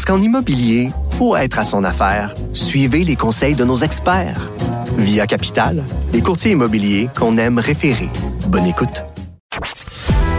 Parce 0.00 0.16
qu'en 0.16 0.24
immobilier, 0.24 0.92
pour 1.18 1.36
être 1.36 1.58
à 1.58 1.62
son 1.62 1.84
affaire, 1.84 2.34
suivez 2.54 3.04
les 3.04 3.16
conseils 3.16 3.54
de 3.54 3.66
nos 3.66 3.76
experts. 3.76 4.50
Via 4.96 5.26
Capital, 5.26 5.84
les 6.14 6.22
courtiers 6.22 6.52
immobiliers 6.52 7.10
qu'on 7.14 7.36
aime 7.36 7.58
référer. 7.58 8.08
Bonne 8.46 8.64
écoute. 8.64 9.04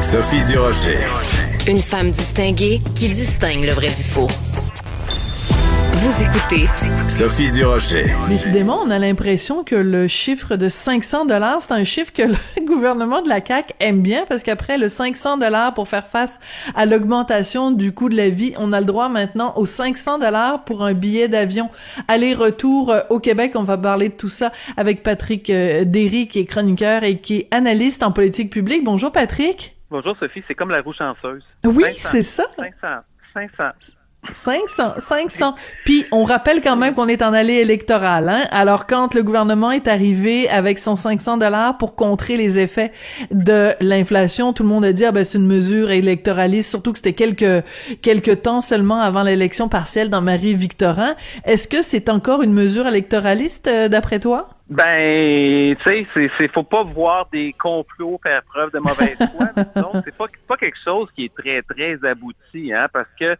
Sophie 0.02 0.41
Durocher. 0.48 0.98
Une 1.68 1.80
femme 1.80 2.09
distinguée 2.09 2.82
qui 2.95 3.09
distingue 3.09 3.63
le 3.63 3.73
vrai 3.73 3.90
du 3.90 4.04
faux. 4.04 4.30
Vous 6.04 6.23
écoutez 6.23 6.66
Sophie 7.08 7.52
Durocher. 7.52 8.05
Décidément, 8.28 8.80
on 8.84 8.90
a 8.90 8.98
l'impression 8.98 9.64
que 9.64 9.76
le 9.76 10.08
chiffre 10.08 10.55
de 10.55 10.68
500 10.68 11.27
dollars, 11.27 11.62
c'est 11.62 11.74
un 11.74 11.84
chiffre 11.84 12.12
que 12.12 12.24
le 12.24 12.66
gouvernement 12.66 13.22
de 13.22 13.30
la 13.30 13.46
CAQ 13.46 13.76
aime 13.80 14.02
bien 14.02 14.26
parce 14.27 14.41
qu'après 14.41 14.80
le 14.80 14.90
500 14.90 15.38
dollars 15.38 15.76
pour 15.76 15.88
faire 15.88 16.08
face 16.08 16.40
à 16.74 16.88
l'augmentation 16.88 17.70
du 17.70 17.94
coût 17.94 18.10
de 18.10 18.18
la 18.18 18.32
vie, 18.32 18.55
on 18.58 18.74
a 18.74 18.80
le 18.80 18.88
droit 18.88 19.10
maintenant 19.10 19.54
aux 19.58 19.68
500 19.68 20.18
dollars 20.18 20.64
pour 20.64 20.84
un 20.84 20.96
billet 20.96 21.27
d'avion 21.27 21.70
aller-retour 22.08 22.90
euh, 22.90 23.02
au 23.12 23.20
Québec. 23.20 23.52
On 23.54 23.62
va 23.62 23.77
parler 23.77 24.10
de 24.10 24.15
tout 24.15 24.30
ça 24.30 24.52
avec 24.77 25.04
Patrick 25.04 25.52
euh, 25.52 25.84
Derry 25.86 26.27
qui 26.27 26.40
est 26.40 26.46
chroniqueur 26.46 27.04
et 27.04 27.20
qui 27.20 27.41
est 27.41 27.48
analyste 27.52 28.02
en 28.02 28.12
politique 28.12 28.49
publique. 28.49 28.84
Bonjour 28.84 29.12
Patrick. 29.12 29.77
Bonjour 29.91 30.18
Sophie, 30.20 30.41
c'est 30.48 30.55
comme 30.55 30.71
la 30.71 30.82
roue 30.82 30.93
chanceuse. 30.93 31.43
Oui, 31.63 31.84
500, 31.84 32.10
c'est 32.10 32.24
ça. 32.24 32.46
500, 32.58 32.88
500. 33.36 33.91
500, 34.30 35.00
500. 35.00 35.55
Puis 35.84 36.05
on 36.12 36.24
rappelle 36.24 36.62
quand 36.62 36.76
même 36.76 36.94
qu'on 36.94 37.08
est 37.08 37.22
en 37.22 37.34
allée 37.34 37.55
électorale. 37.55 38.30
Hein? 38.30 38.48
Alors 38.52 38.86
quand 38.86 39.16
le 39.16 39.24
gouvernement 39.24 39.72
est 39.72 39.88
arrivé 39.88 40.48
avec 40.50 40.77
son 40.77 40.96
500 40.96 41.38
dollars 41.38 41.77
pour 41.77 41.96
contrer 41.96 42.38
les 42.38 42.60
effets 42.60 42.92
de 43.32 43.74
l'inflation, 43.80 44.54
tout 44.54 44.64
le 44.64 44.70
monde 44.70 44.86
a 44.86 44.94
dit 44.94 45.05
ah 45.05 45.12
ben 45.12 45.24
c'est 45.24 45.38
une 45.38 45.48
mesure 45.48 45.92
électoraliste, 45.92 46.70
surtout 46.70 46.92
que 46.92 46.99
c'était 46.99 47.14
quelques 47.14 47.66
quelques 48.02 48.44
temps 48.44 48.62
seulement 48.62 49.02
avant 49.02 49.24
l'élection 49.24 49.70
partielle 49.70 50.10
dans 50.10 50.22
Marie-Victorin. 50.22 51.16
Est-ce 51.46 51.68
que 51.68 51.82
c'est 51.82 52.10
encore 52.10 52.44
une 52.44 52.54
mesure 52.54 52.88
électoraliste 52.88 53.68
euh, 53.68 53.88
d'après 53.88 54.20
toi? 54.20 54.49
Ben, 54.70 55.76
tu 55.76 55.84
sais, 55.84 56.08
c'est, 56.14 56.32
c'est, 56.38 56.48
faut 56.49 56.64
pas 56.64 56.84
voir 56.84 57.27
des 57.34 57.54
complots 57.60 58.18
faire 58.24 58.42
preuve 58.44 58.72
de 58.72 58.80
mauvaise 58.80 59.18
foi. 59.18 59.48
Donc, 59.76 60.02
c'est 60.05 60.16
pas, 60.16 60.27
pas 60.48 60.55
quelque 60.55 60.77
chose 60.82 61.10
qui 61.14 61.26
est 61.26 61.36
très, 61.36 61.62
très 61.62 61.99
abouti, 62.10 62.72
hein, 62.74 62.88
parce 62.94 63.10
que 63.20 63.36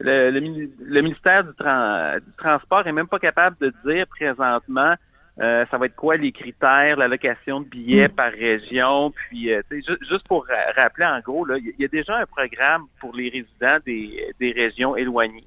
le, 0.00 0.30
le, 0.30 0.40
le 0.84 1.00
ministère 1.02 1.44
du, 1.44 1.52
Tran- 1.54 2.16
du 2.18 2.32
Transport 2.36 2.86
est 2.86 2.92
même 2.92 3.08
pas 3.08 3.18
capable 3.18 3.56
de 3.60 3.72
dire 3.84 4.06
présentement 4.06 4.94
euh, 5.38 5.66
ça 5.70 5.76
va 5.76 5.84
être 5.84 5.96
quoi 5.96 6.16
les 6.16 6.32
critères, 6.32 6.96
l'allocation 6.96 7.60
de 7.60 7.66
billets 7.66 8.08
par 8.08 8.32
région, 8.32 9.10
puis 9.10 9.52
euh, 9.52 9.60
ju- 9.70 9.98
juste 10.08 10.26
pour 10.26 10.46
ra- 10.46 10.72
rappeler 10.82 11.04
en 11.04 11.20
gros, 11.20 11.46
il 11.56 11.74
y, 11.78 11.84
a 11.84 11.88
déjà 11.88 12.16
un 12.20 12.24
programme 12.26 12.84
pour 13.00 13.14
les 13.14 13.28
résidents 13.28 13.76
des, 13.84 14.32
des 14.40 14.52
régions 14.52 14.96
éloignées 14.96 15.44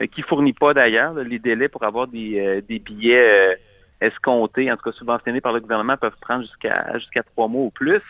euh, 0.00 0.06
qui 0.06 0.22
fournit 0.22 0.52
pas 0.52 0.74
d'ailleurs 0.74 1.14
les 1.14 1.38
délais 1.38 1.68
pour 1.68 1.84
avoir 1.84 2.08
des, 2.08 2.40
euh, 2.40 2.60
des 2.60 2.80
billets 2.80 3.52
euh, 3.52 3.54
escomptés, 4.00 4.70
en 4.72 4.76
tout 4.76 4.82
cas 4.90 4.92
subventionnés 4.92 5.40
par 5.40 5.52
le 5.52 5.60
gouvernement, 5.60 5.96
peuvent 5.96 6.18
prendre 6.20 6.42
jusqu'à 6.42 6.98
jusqu'à 6.98 7.22
trois 7.22 7.46
mois 7.46 7.66
ou 7.66 7.70
plus. 7.70 8.02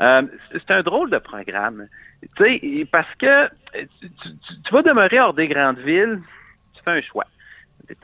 Euh, 0.00 0.22
c'est 0.52 0.70
un 0.70 0.82
drôle 0.82 1.10
de 1.10 1.18
programme. 1.18 1.88
Tu 2.36 2.60
sais, 2.60 2.84
parce 2.90 3.12
que 3.16 3.48
tu- 4.00 4.08
tu 4.64 4.72
vas 4.72 4.82
demeurer 4.82 5.20
hors 5.20 5.34
des 5.34 5.48
grandes 5.48 5.78
villes, 5.78 6.20
tu 6.74 6.82
fais 6.84 6.90
un 6.92 7.00
choix. 7.02 7.26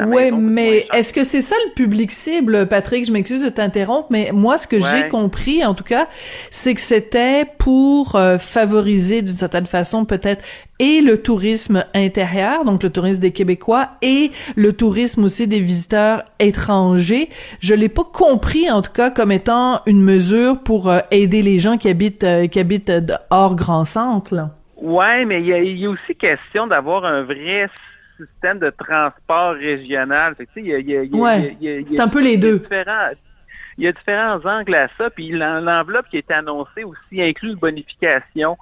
Moins 0.01 0.31
mais 0.33 0.87
est-ce 0.93 1.13
que 1.13 1.25
c'est 1.25 1.43
ça 1.43 1.55
le 1.67 1.75
public 1.75 2.11
cible, 2.11 2.67
Patrick? 2.67 3.05
Je 3.07 3.13
m'excuse 3.13 3.43
de 3.43 3.49
t'interrompre, 3.49 4.09
mais 4.11 4.31
moi, 4.33 4.57
ce 4.59 4.67
que 4.67 4.81
j'ai 4.81 5.09
compris, 5.09 5.65
en 5.65 5.75
tout 5.75 5.85
cas, 5.85 6.09
c'est 6.51 6.75
que 6.75 6.81
c'était 6.81 7.45
pour 7.59 8.17
euh, 8.17 8.39
favoriser 8.39 9.23
d'une 9.23 9.35
certaine 9.35 9.67
façon 9.67 10.05
peut-être 10.05 10.45
et 10.81 11.01
le 11.01 11.23
tourisme 11.23 11.85
intérieur, 11.95 12.65
donc 12.65 12.83
le 12.83 12.91
tourisme 12.91 13.21
des 13.21 13.31
Québécois, 13.31 13.91
et 14.03 14.31
le 14.57 14.73
tourisme 14.73 15.25
aussi 15.25 15.47
des 15.47 15.61
visiteurs 15.61 16.25
étrangers. 16.41 17.29
Je 17.61 17.75
l'ai 17.75 17.89
pas 17.89 18.05
compris, 18.05 18.71
en 18.71 18.83
tout 18.83 18.93
cas, 18.93 19.11
comme 19.11 19.31
étant 19.33 19.83
une 19.87 20.03
mesure 20.03 20.59
pour 20.61 20.89
euh, 20.89 21.01
aider 21.11 21.43
les 21.43 21.59
gens 21.59 21.77
qui 21.77 21.89
habitent 21.89 22.25
euh, 22.25 22.47
qui 22.47 22.59
habitent 22.59 22.93
hors 23.31 23.55
grand 23.55 23.85
centre. 23.85 24.35
là. 24.35 24.51
Ouais, 24.77 25.25
mais 25.25 25.41
il 25.41 25.47
y, 25.47 25.81
y 25.81 25.87
a 25.87 25.91
aussi 25.91 26.15
question 26.19 26.67
d'avoir 26.67 27.05
un 27.05 27.23
vrai 27.23 27.69
système 28.17 28.59
de 28.59 28.71
transport 28.71 29.55
régional. 29.55 30.35
Fait 30.35 30.47
que, 30.47 30.53
tu 30.55 30.61
sais, 30.61 30.67
il 30.67 30.71
y 30.71 30.75
a- 30.75 30.79
il 30.79 30.89
y 30.91 30.97
a- 30.97 31.03
il 31.03 31.11
y 31.11 31.19
a- 31.19 31.23
Ouais, 31.23 31.57
il 31.61 31.67
y 31.67 31.69
a- 31.73 31.79
il 31.79 31.81
y 31.91 31.95
a- 31.95 31.97
c'est 31.97 32.01
un 32.03 32.09
peu 32.09 32.23
les 32.23 32.37
deux. 32.37 32.59
différents- 32.61 33.11
Il 33.77 33.83
y 33.85 33.89
a 33.89 33.93
différents 33.93 34.41
angles 34.45 34.75
à 34.77 34.87
ça, 34.97 35.11
puis 35.11 35.31
l'en- 35.31 35.61
l'enveloppe 35.61 36.07
qui 36.09 36.17
a 36.17 36.19
été 36.21 36.33
annoncée 36.33 36.85
aussi 36.85 37.21
inclut 37.21 37.51
une 37.51 37.57
bonification 37.57 38.57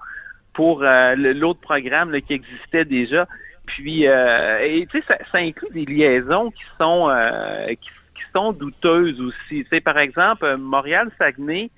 pour 0.54 0.82
euh, 0.82 1.14
l'autre 1.16 1.60
programme 1.60 2.10
là, 2.12 2.20
qui 2.22 2.32
existait 2.32 2.86
déjà. 2.86 3.26
Puis, 3.66 4.06
euh, 4.06 4.58
et, 4.62 4.86
tu 4.86 4.98
sais, 5.00 5.04
ça, 5.06 5.18
ça 5.30 5.38
inclut 5.38 5.68
des 5.72 5.84
liaisons 5.84 6.50
qui 6.50 6.62
sont 6.80 7.08
euh, 7.10 7.66
qui, 7.68 7.76
qui 8.14 8.22
sont 8.34 8.52
douteuses 8.52 9.20
aussi. 9.20 9.64
Tu 9.64 9.66
sais, 9.70 9.80
par 9.82 9.98
exemple, 9.98 10.56
Montréal-Saguenay, 10.56 11.70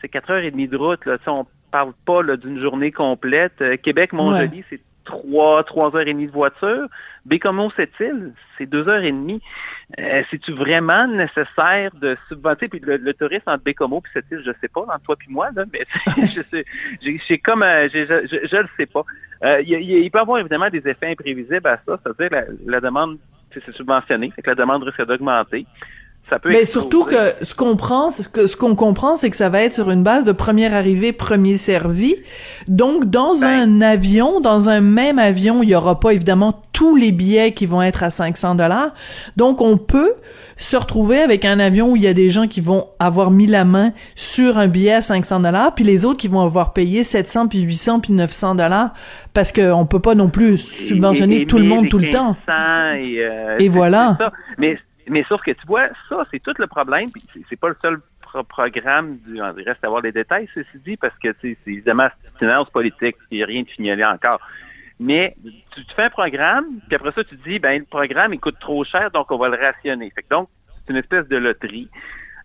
c'est 0.00 0.08
4h30 0.08 0.68
de 0.68 0.76
route. 0.76 1.04
Là. 1.04 1.18
Tu 1.18 1.24
sais, 1.24 1.30
on 1.30 1.46
parle 1.72 1.92
pas 2.06 2.22
là, 2.22 2.36
d'une 2.36 2.60
journée 2.60 2.92
complète. 2.92 3.60
Euh, 3.60 3.76
Québec-Montjoli, 3.76 4.64
c'est 4.70 4.80
3, 5.08 5.62
3h30 5.64 6.26
de 6.26 6.30
voiture. 6.30 6.86
Bécomo-Sept-Îles, 7.24 8.32
c'est 8.56 8.68
2h30. 8.70 9.40
Euh, 9.98 10.22
C'est-tu 10.30 10.52
vraiment 10.52 11.06
nécessaire 11.08 11.90
de 11.94 12.16
subventionner? 12.28 12.68
Puis 12.68 12.80
le, 12.80 12.98
le 12.98 13.14
tourisme 13.14 13.48
entre 13.48 13.64
Bécomo 13.64 14.02
et 14.04 14.10
Sept-Îles, 14.12 14.42
je 14.44 14.52
sais 14.60 14.68
pas, 14.68 14.82
entre 14.82 15.00
toi 15.02 15.16
puis 15.16 15.28
moi, 15.30 15.48
là, 15.56 15.64
mais 15.72 15.86
je 16.34 16.42
sais, 16.50 16.64
j'ai 17.00 17.38
comme, 17.38 17.62
euh, 17.62 17.88
je, 17.92 18.04
je, 18.04 18.46
je 18.46 18.56
le 18.56 18.68
sais 18.76 18.86
pas. 18.86 19.04
Euh, 19.44 19.62
Il 19.62 20.10
peut 20.10 20.18
y 20.18 20.20
avoir 20.20 20.38
évidemment 20.38 20.68
des 20.70 20.86
effets 20.86 21.10
imprévisibles 21.12 21.66
à 21.66 21.80
ça, 21.86 21.98
c'est-à-dire 22.02 22.30
la, 22.30 22.44
la 22.66 22.80
demande, 22.80 23.18
c'est 23.52 23.72
subventionné, 23.72 24.30
fait 24.30 24.42
que 24.42 24.50
la 24.50 24.56
demande 24.56 24.82
risque 24.82 25.04
d'augmenter. 25.06 25.66
Ça 26.30 26.38
peut 26.38 26.50
Mais 26.50 26.60
exploser. 26.62 26.80
surtout 26.90 27.04
que 27.04 27.16
ce 27.42 27.54
qu'on 27.54 27.76
prend, 27.76 28.10
ce 28.10 28.28
que 28.28 28.46
ce 28.46 28.54
qu'on 28.56 28.74
comprend, 28.74 29.16
c'est 29.16 29.30
que 29.30 29.36
ça 29.36 29.48
va 29.48 29.62
être 29.62 29.72
sur 29.72 29.90
une 29.90 30.02
base 30.02 30.24
de 30.26 30.32
premier 30.32 30.72
arrivé, 30.72 31.12
premier 31.12 31.56
servi. 31.56 32.16
Donc, 32.66 33.06
dans 33.06 33.38
Ben. 33.38 33.46
un 33.46 33.80
avion, 33.80 34.40
dans 34.40 34.68
un 34.68 34.80
même 34.82 35.18
avion, 35.18 35.62
il 35.62 35.70
y 35.70 35.74
aura 35.74 35.98
pas 36.00 36.10
évidemment 36.12 36.62
tous 36.72 36.94
les 36.96 37.12
billets 37.12 37.52
qui 37.52 37.64
vont 37.66 37.80
être 37.82 38.02
à 38.02 38.10
500 38.10 38.56
dollars. 38.56 38.92
Donc, 39.36 39.60
on 39.62 39.78
peut 39.78 40.12
se 40.58 40.76
retrouver 40.76 41.18
avec 41.20 41.44
un 41.44 41.58
avion 41.60 41.92
où 41.92 41.96
il 41.96 42.02
y 42.02 42.06
a 42.08 42.12
des 42.14 42.30
gens 42.30 42.46
qui 42.46 42.60
vont 42.60 42.86
avoir 42.98 43.30
mis 43.30 43.46
la 43.46 43.64
main 43.64 43.92
sur 44.14 44.58
un 44.58 44.66
billet 44.68 44.92
à 44.94 45.02
500 45.02 45.40
dollars, 45.40 45.74
puis 45.74 45.84
les 45.84 46.04
autres 46.04 46.18
qui 46.18 46.28
vont 46.28 46.40
avoir 46.40 46.72
payé 46.72 47.04
700 47.04 47.46
puis 47.48 47.60
800 47.60 48.00
puis 48.00 48.12
900 48.12 48.54
dollars 48.56 48.92
parce 49.34 49.50
qu'on 49.52 49.86
peut 49.86 50.00
pas 50.00 50.14
non 50.14 50.28
plus 50.28 50.58
subventionner 50.58 51.36
Et- 51.36 51.42
et- 51.42 51.46
tout 51.46 51.58
le 51.58 51.64
monde 51.64 51.88
tout 51.88 51.98
le 51.98 52.10
temps. 52.10 52.36
1500 52.46 52.94
Et, 52.96 53.18
euh, 53.24 53.56
Et 53.58 53.68
voilà. 53.68 54.16
c'est 54.18 54.24
ça. 54.24 54.32
Mais, 54.58 54.78
mais 55.10 55.24
sauf 55.28 55.42
que 55.42 55.50
tu 55.52 55.66
vois, 55.66 55.88
ça, 56.08 56.24
c'est 56.30 56.42
tout 56.42 56.54
le 56.58 56.66
problème. 56.66 57.10
Puis 57.10 57.22
c'est- 57.48 57.56
pas 57.56 57.68
le 57.68 57.76
seul 57.82 57.98
pro- 58.20 58.44
programme. 58.44 59.16
Du, 59.18 59.36
il 59.36 59.62
reste 59.66 59.84
à 59.84 59.88
voir 59.88 60.02
les 60.02 60.12
détails, 60.12 60.48
ceci 60.54 60.78
dit, 60.84 60.96
parce 60.96 61.16
que 61.18 61.34
c'est 61.40 61.56
évidemment 61.66 62.08
une 62.40 62.48
annonce 62.48 62.70
politique. 62.70 63.16
Il 63.30 63.38
n'y 63.38 63.42
a 63.42 63.46
rien 63.46 63.62
de 63.62 63.68
fignolé 63.68 64.04
encore. 64.04 64.40
Mais 65.00 65.34
tu, 65.74 65.84
tu 65.84 65.94
fais 65.94 66.04
un 66.04 66.10
programme, 66.10 66.66
puis 66.88 66.96
après 66.96 67.12
ça, 67.12 67.22
tu 67.24 67.36
dis, 67.36 67.58
ben 67.60 67.78
le 67.78 67.84
programme, 67.84 68.34
il 68.34 68.40
coûte 68.40 68.58
trop 68.58 68.82
cher, 68.84 69.10
donc 69.12 69.30
on 69.30 69.38
va 69.38 69.48
le 69.48 69.56
rationner. 69.56 70.10
Fait 70.14 70.22
que 70.22 70.28
donc, 70.30 70.48
c'est 70.86 70.92
une 70.92 70.98
espèce 70.98 71.28
de 71.28 71.36
loterie. 71.36 71.88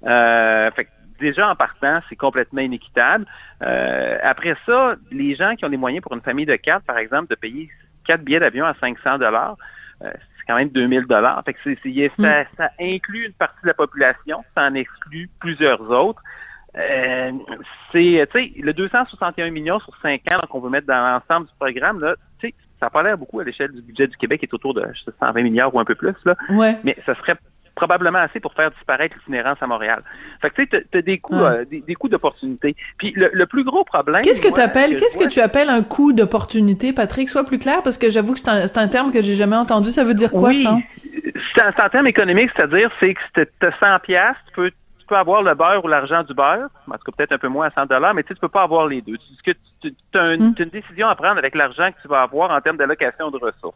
Euh, 0.05 0.69
fait 0.71 0.85
que 0.85 0.89
déjà 1.19 1.49
en 1.49 1.55
partant, 1.55 1.99
c'est 2.09 2.15
complètement 2.15 2.61
inéquitable. 2.61 3.25
Euh, 3.61 4.17
après 4.21 4.55
ça, 4.65 4.95
les 5.11 5.33
gens 5.35 5.55
qui 5.55 5.65
ont 5.65 5.69
les 5.69 5.77
moyens 5.77 6.03
pour 6.03 6.13
une 6.13 6.21
famille 6.21 6.45
de 6.45 6.55
quatre, 6.55 6.83
par 6.85 6.97
exemple, 6.97 7.27
de 7.29 7.35
payer 7.35 7.69
quatre 8.05 8.21
billets 8.21 8.39
d'avion 8.39 8.65
à 8.65 8.73
500 8.75 9.17
dollars, 9.17 9.57
euh, 10.03 10.11
c'est 10.45 10.51
quand 10.51 10.57
même 10.57 10.69
2000 10.69 11.05
dollars. 11.05 11.41
Fait 11.45 11.53
que 11.53 11.59
c'est, 11.63 11.77
c'est- 11.83 12.11
ça, 12.19 12.43
ça 12.57 12.69
inclut 12.79 13.27
une 13.27 13.33
partie 13.33 13.61
de 13.63 13.67
la 13.67 13.73
population, 13.73 14.43
ça 14.55 14.63
en 14.67 14.73
exclut 14.75 15.29
plusieurs 15.39 15.81
autres. 15.89 16.21
Euh, 16.75 17.31
c'est, 17.91 18.27
tu 18.31 18.39
sais, 18.39 18.51
le 18.59 18.73
261 18.73 19.51
millions 19.51 19.79
sur 19.79 19.95
5 20.01 20.21
ans 20.33 20.39
qu'on 20.49 20.59
veut 20.59 20.69
mettre 20.71 20.87
dans 20.87 21.21
l'ensemble 21.21 21.47
du 21.47 21.53
programme, 21.59 21.99
là, 21.99 22.15
tu 22.39 22.47
sais, 22.47 22.53
ça 22.79 22.87
n'a 22.87 22.89
pas 22.89 23.03
l'air 23.03 23.17
beaucoup 23.17 23.39
à 23.39 23.43
l'échelle 23.43 23.71
du 23.71 23.81
budget 23.81 24.07
du 24.07 24.17
Québec, 24.17 24.39
qui 24.39 24.47
est 24.47 24.53
autour 24.53 24.73
de 24.73 24.83
je 24.93 25.03
sais, 25.03 25.11
120 25.19 25.43
milliards 25.43 25.73
ou 25.73 25.79
un 25.79 25.85
peu 25.85 25.95
plus, 25.95 26.15
là. 26.25 26.35
Ouais. 26.49 26.75
Mais 26.83 26.97
ça 27.05 27.13
serait 27.15 27.35
probablement 27.75 28.19
assez 28.19 28.39
pour 28.39 28.53
faire 28.53 28.71
disparaître 28.71 29.15
l'itinérance 29.17 29.57
à 29.61 29.67
Montréal. 29.67 30.03
Fait 30.41 30.49
que 30.49 30.61
tu 30.61 30.67
sais, 30.71 30.85
t'as 30.91 31.01
des 31.01 31.17
coûts, 31.17 31.35
euh, 31.35 31.65
des, 31.65 31.81
des 31.81 31.95
coûts 31.95 32.09
d'opportunité. 32.09 32.75
Puis 32.97 33.13
le, 33.15 33.29
le 33.33 33.45
plus 33.45 33.63
gros 33.63 33.83
problème. 33.83 34.21
Qu'est-ce 34.23 34.41
que 34.41 34.53
tu 34.53 34.61
appelles, 34.61 34.97
qu'est-ce 34.97 35.17
que 35.17 35.27
tu 35.27 35.39
appelles 35.39 35.69
un 35.69 35.81
coût 35.83 36.13
d'opportunité, 36.13 36.93
Patrick? 36.93 37.29
Sois 37.29 37.45
plus 37.45 37.59
clair, 37.59 37.81
parce 37.83 37.97
que 37.97 38.09
j'avoue 38.09 38.33
que 38.33 38.39
c'est 38.39 38.49
un, 38.77 38.83
un 38.83 38.87
terme 38.87 39.11
que 39.11 39.21
j'ai 39.21 39.35
jamais 39.35 39.55
entendu. 39.55 39.91
Ça 39.91 40.03
veut 40.03 40.13
dire 40.13 40.31
quoi, 40.31 40.49
oui, 40.49 40.61
ça? 40.63 40.77
c'est 41.55 41.61
en, 41.63 41.71
c'est 41.75 41.81
en 41.81 41.89
termes 41.89 42.07
économiques, 42.07 42.51
c'est-à-dire 42.55 42.91
c'est 42.99 43.15
que 43.15 43.43
tu 43.59 43.65
as 43.65 43.71
100 43.79 43.99
pièces, 43.99 44.35
tu 44.47 44.53
peux 44.53 44.71
tu 44.99 45.07
peux 45.07 45.17
avoir 45.17 45.43
le 45.43 45.53
beurre 45.53 45.83
ou 45.83 45.89
l'argent 45.89 46.23
du 46.23 46.33
beurre, 46.33 46.69
en 46.89 46.93
tout 46.93 47.11
cas 47.11 47.11
peut-être 47.17 47.33
un 47.33 47.37
peu 47.37 47.49
moins 47.49 47.67
à 47.67 47.71
100 47.71 47.87
dollars, 47.87 48.13
mais 48.13 48.23
tu 48.23 48.29
sais, 48.29 48.35
tu 48.35 48.39
peux 48.39 48.47
pas 48.47 48.61
avoir 48.63 48.87
les 48.87 49.01
deux. 49.01 49.17
Tu 49.17 49.51
as 49.51 49.53
Mm. 49.89 49.89
t'as 50.13 50.35
une 50.63 50.69
décision 50.69 51.09
à 51.09 51.15
prendre 51.15 51.37
avec 51.37 51.55
l'argent 51.55 51.91
que 51.91 52.01
tu 52.01 52.07
vas 52.07 52.21
avoir 52.21 52.51
en 52.51 52.61
termes 52.61 52.77
d'allocation 52.77 53.29
de 53.29 53.37
ressources. 53.37 53.75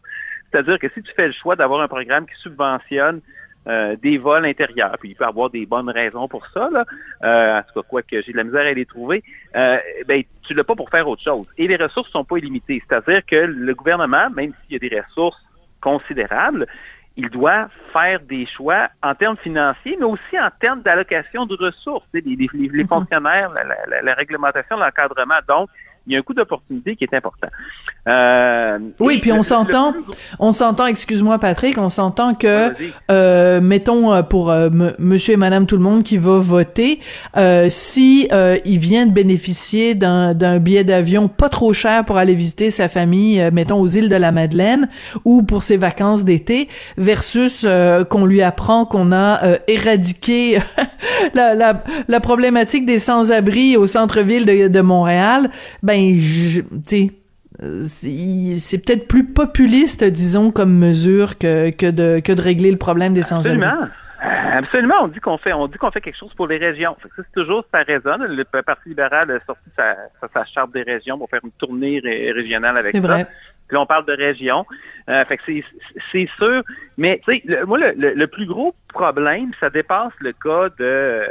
C'est-à-dire 0.50 0.80
que 0.80 0.88
si 0.94 1.04
tu 1.04 1.12
fais 1.14 1.28
le 1.28 1.34
choix 1.34 1.58
d'avoir 1.58 1.82
un 1.82 1.90
programme 1.90 2.26
qui 2.26 2.36
subventionne 2.42 3.20
euh, 3.68 3.96
des 3.98 4.18
vols 4.18 4.46
intérieurs, 4.46 4.96
puis 5.00 5.10
il 5.10 5.16
peut 5.16 5.26
y 5.26 5.28
avoir 5.28 5.50
des 5.50 5.66
bonnes 5.66 5.90
raisons 5.90 6.28
pour 6.28 6.46
ça, 6.48 6.70
là, 6.72 6.86
euh, 7.24 7.60
en 7.60 7.64
tout 7.64 7.82
cas, 7.82 7.88
quoi 7.88 8.02
que 8.02 8.22
j'ai 8.22 8.32
de 8.32 8.38
la 8.38 8.44
misère 8.46 8.66
à 8.66 8.74
les 8.74 8.86
trouver, 8.86 9.24
euh, 9.56 9.78
ben, 10.08 10.24
tu 10.44 10.54
l'as 10.54 10.64
pas 10.64 10.76
pour 10.76 10.90
faire 10.90 11.08
autre 11.08 11.22
chose. 11.24 11.46
Et 11.58 11.68
les 11.68 11.76
ressources 11.76 12.10
sont 12.12 12.24
pas 12.24 12.38
illimitées. 12.38 12.82
C'est-à-dire 12.88 13.26
que 13.26 13.36
le 13.36 13.74
gouvernement, 13.76 14.30
même 14.30 14.54
s'il 14.64 14.74
y 14.74 14.76
a 14.76 14.90
des 14.90 15.02
ressources 15.02 15.42
considérables, 15.82 16.66
il 17.20 17.30
doit 17.30 17.68
faire 17.94 18.20
des 18.22 18.46
choix 18.46 18.90
en 19.02 19.16
termes 19.16 19.38
financiers, 19.38 19.98
mais 20.00 20.06
aussi 20.06 20.40
en 20.40 20.50
termes 20.60 20.82
d'allocation 20.84 21.46
de 21.48 21.56
ressources. 21.56 22.06
Les, 22.14 22.22
les- 22.22 22.36
les- 22.36 22.50
les 22.54 22.84
Mhm. 22.84 22.88
fonctionnaires, 22.88 23.52
la- 23.52 24.02
la 24.04 24.14
réglementation, 24.14 24.78
l'encadrement. 24.78 25.40
Donc, 25.48 25.70
il 26.08 26.14
y 26.14 26.16
a 26.16 26.20
un 26.20 26.22
coût 26.22 26.34
d'opportunité 26.34 26.96
qui 26.96 27.04
est 27.04 27.14
important. 27.14 27.48
Euh, 28.08 28.80
Oui, 29.00 29.18
puis 29.18 29.32
on 29.34 29.42
s'entend, 29.44 29.92
plus 29.92 30.02
on 30.40 30.52
s'entend, 30.54 30.86
excuse-moi 30.88 31.38
Patrick, 31.40 31.78
on 31.78 31.90
s'entend 31.90 32.34
que, 32.36 32.74
euh, 33.12 33.60
mettons 33.62 34.14
euh, 34.14 34.22
pour 34.24 34.50
euh, 34.50 34.68
m- 34.68 34.94
Monsieur 34.98 35.34
et 35.34 35.38
Madame 35.38 35.66
tout 35.66 35.76
le 35.76 35.84
monde 35.84 36.04
qui 36.04 36.18
va 36.18 36.40
voter, 36.40 37.00
euh, 37.36 37.68
si 37.70 38.30
euh, 38.32 38.58
il 38.64 38.78
vient 38.80 39.06
de 39.06 39.12
bénéficier 39.12 39.94
d'un 39.96 40.34
d'un 40.34 40.60
billet 40.60 40.84
d'avion 40.86 41.28
pas 41.28 41.50
trop 41.50 41.74
cher 41.74 42.06
pour 42.06 42.18
aller 42.18 42.34
visiter 42.36 42.72
sa 42.72 42.88
famille, 42.88 43.42
euh, 43.42 43.50
mettons 43.52 43.80
aux 43.82 43.88
îles 43.88 44.10
de 44.10 44.16
la 44.16 44.32
Madeleine 44.32 44.88
ou 45.26 45.44
pour 45.44 45.64
ses 45.64 45.76
vacances 45.78 46.24
d'été, 46.24 46.70
versus 46.98 47.66
euh, 47.68 48.06
qu'on 48.06 48.26
lui 48.26 48.42
apprend 48.42 48.86
qu'on 48.86 49.12
a 49.12 49.44
euh, 49.44 49.58
éradiqué 49.68 50.60
la, 51.34 51.54
la, 51.56 51.84
la 52.08 52.20
problématique 52.22 52.86
des 52.86 53.00
sans-abri 53.00 53.76
au 53.76 53.86
centre-ville 53.88 54.46
de, 54.46 54.70
de 54.70 54.82
Montréal, 54.82 55.50
ben, 55.84 55.97
tu 55.98 56.64
sais. 56.86 57.12
Euh, 57.64 57.82
c'est 57.84 58.78
peut-être 58.78 59.08
plus 59.08 59.24
populiste, 59.26 60.04
disons, 60.04 60.52
comme 60.52 60.78
mesure 60.78 61.40
que, 61.40 61.72
que, 61.72 61.90
de, 61.90 62.20
que 62.20 62.32
de 62.32 62.42
régler 62.42 62.70
le 62.70 62.78
problème 62.78 63.14
des 63.14 63.24
sans-abri. 63.24 63.64
Absolument. 63.64 63.88
Absolument, 64.22 64.96
on 65.04 65.08
dit 65.08 65.20
qu'on 65.20 65.38
fait, 65.38 65.54
on 65.54 65.68
dit 65.68 65.78
qu'on 65.78 65.92
fait 65.92 66.02
quelque 66.02 66.18
chose 66.18 66.34
pour 66.36 66.48
les 66.48 66.58
régions. 66.58 66.96
C'est 67.16 67.32
toujours 67.34 67.64
ça 67.72 67.84
résonne. 67.84 68.26
Le 68.26 68.44
Parti 68.44 68.90
libéral 68.90 69.30
a 69.32 69.40
sorti 69.46 69.70
sa, 69.76 69.96
sa, 70.34 70.46
charte 70.46 70.72
des 70.72 70.82
régions 70.84 71.18
pour 71.18 71.30
faire 71.30 71.42
une 71.44 71.52
tournée 71.52 72.00
ré- 72.04 72.32
régionale 72.32 72.78
avec 72.78 72.92
C'est 72.92 73.02
ça. 73.02 73.08
vrai. 73.08 73.26
Puis 73.68 73.76
là, 73.76 73.82
on 73.82 73.86
parle 73.86 74.06
de 74.06 74.14
région. 74.14 74.66
Euh, 75.10 75.24
fait 75.26 75.38
que 75.38 75.44
c'est, 75.46 75.64
c'est 76.12 76.30
sûr. 76.38 76.64
Mais 76.98 77.22
tu 77.26 77.34
sais, 77.36 77.42
le- 77.46 77.66
moi, 77.66 77.78
le, 77.80 77.94
le- 77.98 78.14
le 78.14 78.28
plus 78.28 78.46
gros 78.48 78.74
problème, 78.90 79.52
ça 79.60 79.70
dépasse 79.70 80.14
le 80.20 80.32
cas 80.34 80.70
de 80.70 80.84
euh, 80.86 81.26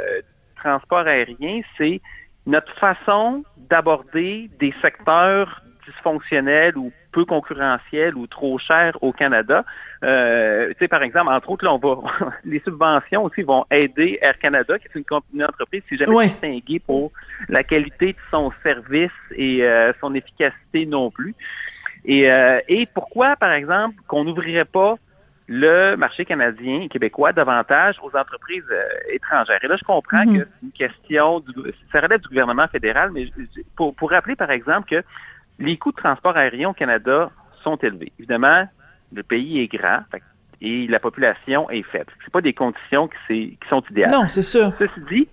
transport 0.61 0.99
aérien, 1.07 1.61
c'est 1.77 1.99
notre 2.47 2.73
façon 2.77 3.43
d'aborder 3.69 4.49
des 4.59 4.73
secteurs 4.81 5.61
dysfonctionnels 5.85 6.77
ou 6.77 6.91
peu 7.11 7.25
concurrentiels 7.25 8.15
ou 8.15 8.27
trop 8.27 8.57
chers 8.57 8.97
au 9.01 9.11
Canada. 9.11 9.65
Euh, 10.03 10.69
tu 10.69 10.75
sais, 10.79 10.87
par 10.87 11.03
exemple, 11.03 11.31
entre 11.31 11.49
autres, 11.49 11.65
là, 11.65 11.73
on 11.73 11.77
va 11.77 11.97
les 12.45 12.59
subventions 12.59 13.23
aussi 13.23 13.41
vont 13.41 13.65
aider 13.71 14.17
Air 14.21 14.37
Canada, 14.39 14.77
qui 14.79 14.87
est 14.87 14.95
une, 14.95 15.05
une 15.33 15.43
entreprise 15.43 15.81
qui 15.87 15.93
n'est 15.93 15.99
jamais 15.99 16.15
Ouais. 16.15 16.27
distinguée 16.29 16.79
pour 16.79 17.11
la 17.49 17.63
qualité 17.63 18.13
de 18.13 18.17
son 18.31 18.51
service 18.63 19.11
et 19.35 19.63
euh, 19.63 19.91
son 19.99 20.13
efficacité 20.15 20.85
non 20.85 21.11
plus. 21.11 21.35
Et, 22.05 22.31
euh, 22.31 22.59
et 22.67 22.85
pourquoi, 22.85 23.35
par 23.35 23.51
exemple, 23.51 23.95
qu'on 24.07 24.23
n'ouvrirait 24.23 24.65
pas 24.65 24.95
le 25.47 25.95
marché 25.95 26.25
canadien 26.25 26.81
et 26.81 26.89
québécois 26.89 27.31
davantage 27.31 27.95
aux 28.03 28.15
entreprises 28.15 28.65
euh, 28.69 28.83
étrangères. 29.11 29.59
Et 29.63 29.67
là, 29.67 29.77
je 29.77 29.83
comprends 29.83 30.25
Mhm. 30.25 30.37
que 30.39 30.43
c'est 30.43 30.65
une 30.65 30.71
question, 30.73 31.39
du, 31.39 31.53
ça 31.91 32.01
relève 32.01 32.19
du 32.21 32.27
gouvernement 32.27 32.67
fédéral, 32.67 33.11
mais 33.13 33.27
pour, 33.75 33.95
pour 33.95 34.09
rappeler, 34.11 34.35
par 34.35 34.51
exemple, 34.51 34.89
que 34.89 35.03
les 35.59 35.77
coûts 35.77 35.91
de 35.91 35.97
transport 35.97 36.35
aérien 36.35 36.69
au 36.69 36.73
Canada 36.73 37.29
sont 37.63 37.77
élevés. 37.77 38.11
Évidemment, 38.19 38.67
le 39.13 39.23
pays 39.23 39.61
est 39.61 39.67
grand 39.67 40.01
et 40.59 40.85
la 40.87 40.99
population 40.99 41.69
est 41.69 41.83
faible. 41.83 42.11
C'est 42.25 42.31
pas 42.33 42.41
des 42.41 42.53
conditions 42.53 43.07
qui, 43.27 43.57
qui 43.61 43.69
sont 43.69 43.83
idéales. 43.89 44.11
Non, 44.11 44.27
c'est 44.27 44.41
sûr. 44.41 44.73
Ceci 44.77 44.99
dit, 45.09 45.27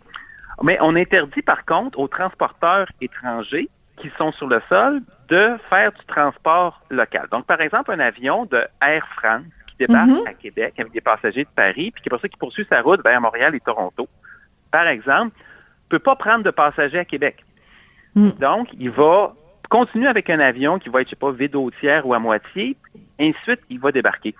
mais 0.63 0.79
on 0.81 0.95
interdit 0.95 1.43
par 1.43 1.65
contre 1.65 1.99
aux 1.99 2.07
transporteurs 2.09 2.87
étrangers 3.01 3.69
qui 3.97 4.11
sont 4.17 4.31
sur 4.33 4.47
le 4.47 4.61
sol 4.69 5.01
de 5.29 5.57
faire 5.71 5.91
du 5.93 6.05
transport 6.07 6.81
local. 6.91 7.27
Donc, 7.33 7.47
par 7.47 7.61
exemple, 7.61 7.91
un 7.93 8.01
avion 8.01 8.45
de 8.47 8.63
Air 8.81 9.05
France 9.17 9.43
qui 9.79 9.87
débarque 9.87 10.09
Mhm. 10.09 10.27
à 10.27 10.35
Québec 10.35 10.75
avec 10.79 10.93
des 10.93 11.01
passagers 11.01 11.45
de 11.45 11.49
Paris, 11.55 11.91
puis 11.91 12.03
qui 12.03 12.09
pour 12.09 12.21
ça 12.21 12.29
qui 12.29 12.37
poursuit 12.37 12.67
sa 12.69 12.81
route 12.81 13.03
vers 13.03 13.21
Montréal 13.21 13.55
et 13.55 13.61
Toronto, 13.61 14.09
par 14.71 14.87
exemple, 14.87 15.37
peut 15.89 15.99
pas 15.99 16.17
prendre 16.17 16.45
de 16.45 16.51
passagers 16.51 16.99
à 16.99 17.05
Québec. 17.05 17.45
Mm. 18.15 18.31
Donc, 18.41 18.69
il 18.79 18.91
va 18.91 19.35
continuer 19.69 20.07
avec 20.07 20.31
un 20.31 20.41
avion 20.41 20.79
qui 20.79 20.89
va 20.89 21.01
être, 21.01 21.09
je 21.09 21.11
sais 21.11 21.17
pas, 21.17 21.33
vide 21.33 21.57
au 21.57 21.71
tiers 21.71 22.07
ou 22.07 22.15
à 22.15 22.19
moitié, 22.19 22.77
et 23.19 23.31
ensuite, 23.31 23.61
il 23.71 23.81
va 23.81 23.93
débarquer. 23.93 24.35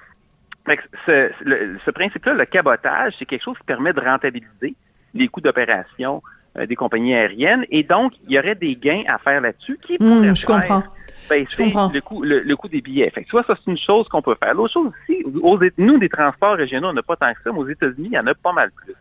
Fait 0.65 0.79
que 0.79 0.83
ce, 1.07 1.91
principe-là, 1.91 2.35
le 2.35 2.45
cabotage, 2.47 3.15
c'est 3.19 3.27
quelque 3.27 3.43
chose 3.43 3.59
qui 3.59 3.65
permet 3.65 3.93
de 3.93 4.01
rentabiliser 4.01 4.75
les 5.13 5.29
coûts 5.29 5.41
d'opération 5.41 6.23
des 6.57 6.77
compagnies 6.77 7.15
aériennes. 7.15 7.65
Et 7.71 7.83
donc, 7.83 8.13
il 8.27 8.33
y 8.33 8.39
aurait 8.39 8.55
des 8.55 8.77
gains 8.77 9.03
à 9.09 9.19
faire 9.19 9.41
là-dessus 9.41 9.79
qui 9.85 9.97
Hum, 10.01 10.17
pourraient 10.19 10.35
je 10.35 10.47
faire 10.47 10.57
comprends. 10.61 10.83
baisser 11.29 11.65
comprends. 11.65 11.91
le 11.93 12.01
coût, 12.01 12.23
le, 12.23 12.41
le 12.41 12.57
coût 12.57 12.69
des 12.69 12.81
billets. 12.81 13.11
Fait 13.11 13.23
que, 13.23 13.27
tu 13.27 13.33
vois, 13.33 13.43
ça, 13.45 13.55
c'est 13.57 13.71
une 13.71 13.79
chose 13.79 14.09
qu'on 14.09 14.23
peut 14.23 14.37
faire. 14.43 14.55
L'autre 14.55 14.73
chose 14.73 14.93
aussi, 15.09 15.25
aux, 15.43 15.59
nous, 15.79 15.99
des 15.99 16.09
transports 16.09 16.55
régionaux, 16.57 16.89
on 16.89 16.93
n'a 16.93 17.03
pas 17.03 17.17
tant 17.17 17.33
que 17.33 17.41
ça, 17.43 17.51
mais 17.53 17.59
aux 17.59 17.69
États-Unis, 17.69 18.09
il 18.13 18.15
y 18.15 18.19
en 18.19 18.27
a 18.27 18.35
pas 18.35 18.53
mal 18.53 18.71
plus. 18.71 18.95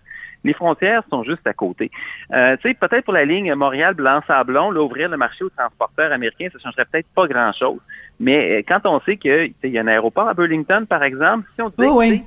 Les 0.46 0.54
frontières 0.54 1.04
sont 1.10 1.24
juste 1.24 1.46
à 1.48 1.54
côté. 1.54 1.90
Euh, 2.34 2.58
tu 2.58 2.68
sais, 2.68 2.74
peut-être 2.74 3.06
pour 3.06 3.14
la 3.14 3.24
ligne 3.24 3.54
Montréal-Blanc-Sablon, 3.54 4.72
là, 4.72 4.82
ouvrir 4.82 5.08
le 5.10 5.16
marché 5.16 5.44
aux 5.46 5.50
transporteurs 5.50 6.12
américains, 6.12 6.50
ça 6.52 6.60
changerait 6.60 6.84
peut-être 6.92 7.08
pas 7.16 7.28
grand-chose. 7.28 7.80
Mais 8.20 8.60
euh, 8.60 8.62
quand 8.68 8.82
on 8.86 9.00
sait 9.02 9.16
qu'il 9.16 9.54
y 9.64 9.78
a 9.78 9.82
un 9.82 9.88
aéroport 9.88 10.28
à 10.28 10.34
Burlington, 10.34 10.86
par 10.88 11.04
exemple, 11.04 11.48
si 11.56 11.62
on 11.62 11.70
disait, 11.70 11.88
Oh 11.90 12.00
oui. 12.00 12.24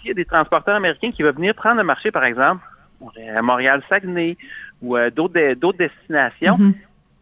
s'il 0.00 0.08
y 0.08 0.10
a 0.10 0.14
des 0.14 0.24
transporteurs 0.24 0.76
américains 0.76 1.10
qui 1.10 1.22
veulent 1.22 1.34
venir 1.34 1.54
prendre 1.54 1.76
le 1.76 1.84
marché, 1.84 2.10
par 2.10 2.24
exemple, 2.24 2.62
à 3.36 3.42
Montréal-Saguenay 3.42 4.36
ou 4.82 4.96
euh, 4.96 5.10
d'autres 5.10 5.54
d'autres 5.54 5.78
destinations, 5.78 6.56
Mhm. 6.58 6.74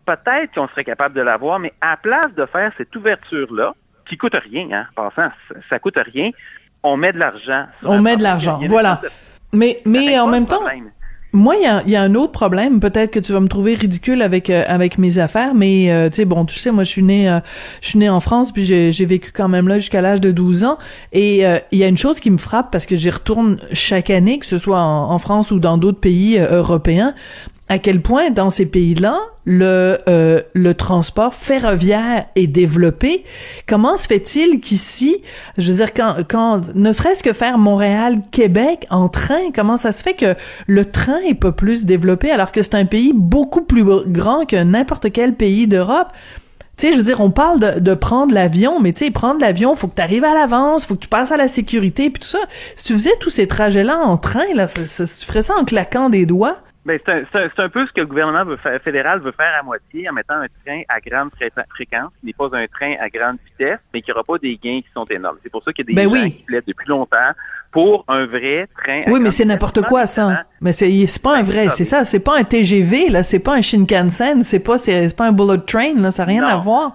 peut-être 0.06 0.54
qu'on 0.54 0.68
serait 0.68 0.84
capable 0.84 1.14
de 1.14 1.20
l'avoir, 1.20 1.58
mais 1.58 1.72
à 1.80 1.96
place 1.96 2.32
de 2.34 2.46
faire 2.46 2.72
cette 2.78 2.94
ouverture-là, 2.96 3.74
qui 4.08 4.16
coûte 4.16 4.34
rien, 4.34 4.68
hein, 4.72 4.86
en 4.96 5.10
passant, 5.10 5.32
ça, 5.68 5.78
coûte 5.78 5.98
rien, 6.12 6.30
on 6.82 6.96
met 6.96 7.12
de 7.12 7.18
l'argent. 7.18 7.66
On 7.84 8.00
met 8.00 8.16
de 8.16 8.22
l'argent, 8.22 8.58
voilà. 8.68 9.00
de- 9.02 9.10
Mais, 9.52 9.80
mais 9.84 10.18
en 10.18 10.26
même 10.26 10.46
temps, 10.46 10.60
problème. 10.60 10.90
Moi, 11.32 11.56
il 11.56 11.90
y 11.90 11.96
a, 11.96 12.02
un 12.02 12.14
autre 12.14 12.32
problème. 12.32 12.80
Peut-être 12.80 13.10
que 13.10 13.20
tu 13.20 13.32
vas 13.32 13.40
me 13.40 13.48
trouver 13.48 13.74
ridicule 13.74 14.22
avec 14.22 14.48
euh, 14.48 14.64
avec 14.66 14.96
mes 14.96 15.18
affaires, 15.18 15.54
mais 15.54 15.92
euh, 15.92 16.08
tu 16.08 16.16
sais, 16.16 16.24
bon, 16.24 16.46
tu 16.46 16.58
sais, 16.58 16.70
moi, 16.70 16.84
je 16.84 16.88
suis 16.88 17.02
née, 17.02 17.28
euh, 17.28 17.40
je 17.82 17.88
suis 17.88 18.08
en 18.08 18.20
France, 18.20 18.50
puis 18.50 18.64
j'ai 18.64 19.04
vécu 19.04 19.30
quand 19.32 19.48
même 19.48 19.68
là 19.68 19.78
jusqu'à 19.78 20.00
l'âge 20.00 20.22
de 20.22 20.30
12 20.30 20.64
ans. 20.64 20.78
Et 21.12 21.46
euh, 21.46 21.58
il 21.70 21.78
y 21.78 21.84
a 21.84 21.88
une 21.88 21.98
chose 21.98 22.18
qui 22.18 22.30
me 22.30 22.38
frappe 22.38 22.70
parce 22.72 22.86
que 22.86 22.96
j'y 22.96 23.10
retourne 23.10 23.58
chaque 23.72 24.08
année, 24.08 24.38
que 24.38 24.46
ce 24.46 24.56
soit 24.56 24.80
en, 24.80 25.10
en 25.10 25.18
France 25.18 25.50
ou 25.50 25.58
dans 25.58 25.76
d'autres 25.76 26.00
pays 26.00 26.38
euh, 26.38 26.58
européens, 26.60 27.14
à 27.68 27.78
quel 27.78 28.00
point 28.00 28.30
dans 28.30 28.50
ces 28.50 28.66
pays-là 28.66 29.20
le 29.44 29.98
euh, 30.08 30.40
le 30.54 30.74
transport 30.74 31.34
ferroviaire 31.34 32.26
est 32.36 32.46
développé. 32.46 33.24
Comment 33.66 33.96
se 33.96 34.06
fait-il 34.06 34.60
qu'ici, 34.60 35.22
je 35.56 35.70
veux 35.70 35.76
dire 35.78 35.94
quand 35.94 36.16
quand 36.28 36.74
ne 36.74 36.92
serait-ce 36.92 37.22
que 37.22 37.32
faire 37.32 37.58
Montréal 37.58 38.16
Québec 38.30 38.86
en 38.90 39.08
train, 39.08 39.50
comment 39.54 39.76
ça 39.76 39.92
se 39.92 40.02
fait 40.02 40.14
que 40.14 40.34
le 40.66 40.84
train 40.84 41.18
est 41.26 41.34
pas 41.34 41.52
plus 41.52 41.86
développé 41.86 42.30
alors 42.30 42.52
que 42.52 42.62
c'est 42.62 42.74
un 42.74 42.84
pays 42.84 43.12
beaucoup 43.14 43.62
plus 43.62 43.84
grand 43.84 44.46
que 44.46 44.62
n'importe 44.62 45.12
quel 45.12 45.34
pays 45.34 45.66
d'Europe? 45.66 46.08
Tu 46.76 46.86
sais, 46.86 46.92
je 46.92 46.98
veux 46.98 47.02
dire, 47.04 47.20
on 47.20 47.32
parle 47.32 47.58
de, 47.58 47.80
de 47.80 47.94
prendre 47.94 48.32
l'avion, 48.32 48.78
mais 48.80 48.92
tu 48.92 49.04
sais, 49.06 49.10
prendre 49.10 49.40
l'avion, 49.40 49.74
faut 49.74 49.88
que 49.88 49.96
tu 49.96 50.02
arrives 50.02 50.22
à 50.24 50.32
l'avance, 50.32 50.86
faut 50.86 50.94
que 50.94 51.00
tu 51.00 51.08
passes 51.08 51.32
à 51.32 51.36
la 51.36 51.48
sécurité, 51.48 52.08
puis 52.08 52.20
tout 52.22 52.28
ça. 52.28 52.38
Si 52.76 52.84
tu 52.84 52.92
faisais 52.92 53.14
tous 53.18 53.30
ces 53.30 53.48
trajets-là 53.48 53.98
en 54.04 54.16
train, 54.16 54.44
là, 54.54 54.68
ça, 54.68 54.86
ça- 54.86 55.04
tu 55.04 55.26
ferais 55.26 55.42
ça 55.42 55.54
en 55.58 55.64
claquant 55.64 56.08
des 56.08 56.24
doigts? 56.24 56.58
Ben, 56.84 56.98
c'est 57.04 57.60
un, 57.60 57.68
peu 57.68 57.86
ce 57.86 57.92
que 57.92 58.00
le 58.00 58.06
gouvernement 58.06 58.44
veut 58.44 58.56
faire, 58.56 58.80
fédéral 58.80 59.20
veut 59.20 59.32
faire 59.32 59.52
à 59.60 59.62
moitié 59.62 60.08
en 60.08 60.12
mettant 60.14 60.34
un 60.36 60.46
train 60.64 60.80
à 60.88 61.00
grande 61.00 61.28
fré- 61.38 61.52
fréquence, 61.68 62.10
qui 62.20 62.26
n'est 62.26 62.32
pas 62.32 62.48
un 62.52 62.66
train 62.66 62.94
à 63.00 63.10
grande 63.10 63.36
vitesse, 63.44 63.78
mais 63.92 64.00
qui 64.00 64.10
n'aura 64.10 64.24
pas 64.24 64.38
des 64.38 64.56
gains 64.56 64.80
qui 64.80 64.86
sont 64.94 65.04
énormes. 65.06 65.36
C'est 65.42 65.50
pour 65.50 65.62
ça 65.62 65.72
qu'il 65.72 65.84
y 65.84 65.88
a 65.88 65.90
des 65.90 65.94
Ben 65.94 66.04
gens 66.16 66.22
oui. 66.24 66.32
qui 66.36 66.42
plaident 66.44 66.64
depuis 66.66 66.88
longtemps 66.88 67.16
pour 67.72 68.04
un 68.08 68.24
vrai 68.24 68.68
train. 68.82 69.02
à 69.06 69.10
Oui, 69.10 69.20
mais 69.20 69.30
c'est 69.30 69.44
n'importe 69.44 69.82
quoi, 69.82 70.06
ça. 70.06 70.44
Mais 70.62 70.72
c'est 70.72 70.90
c'est 71.06 71.22
pas 71.22 71.36
un 71.36 71.42
vrai, 71.42 71.68
c'est 71.70 71.84
ça, 71.84 72.06
c'est 72.06 72.20
pas 72.20 72.38
un 72.38 72.44
TGV, 72.44 73.10
là, 73.10 73.22
c'est 73.22 73.40
pas 73.40 73.54
un 73.56 73.60
Shinkansen, 73.60 74.42
c'est 74.42 74.60
pas, 74.60 74.78
c'est 74.78 75.10
c'est 75.10 75.16
pas 75.16 75.26
un 75.26 75.32
bullet 75.32 75.58
train, 75.66 75.92
là, 75.96 76.10
ça 76.10 76.24
n'a 76.24 76.28
rien 76.32 76.40
Non. 76.42 76.48
à 76.48 76.56
voir. 76.56 76.92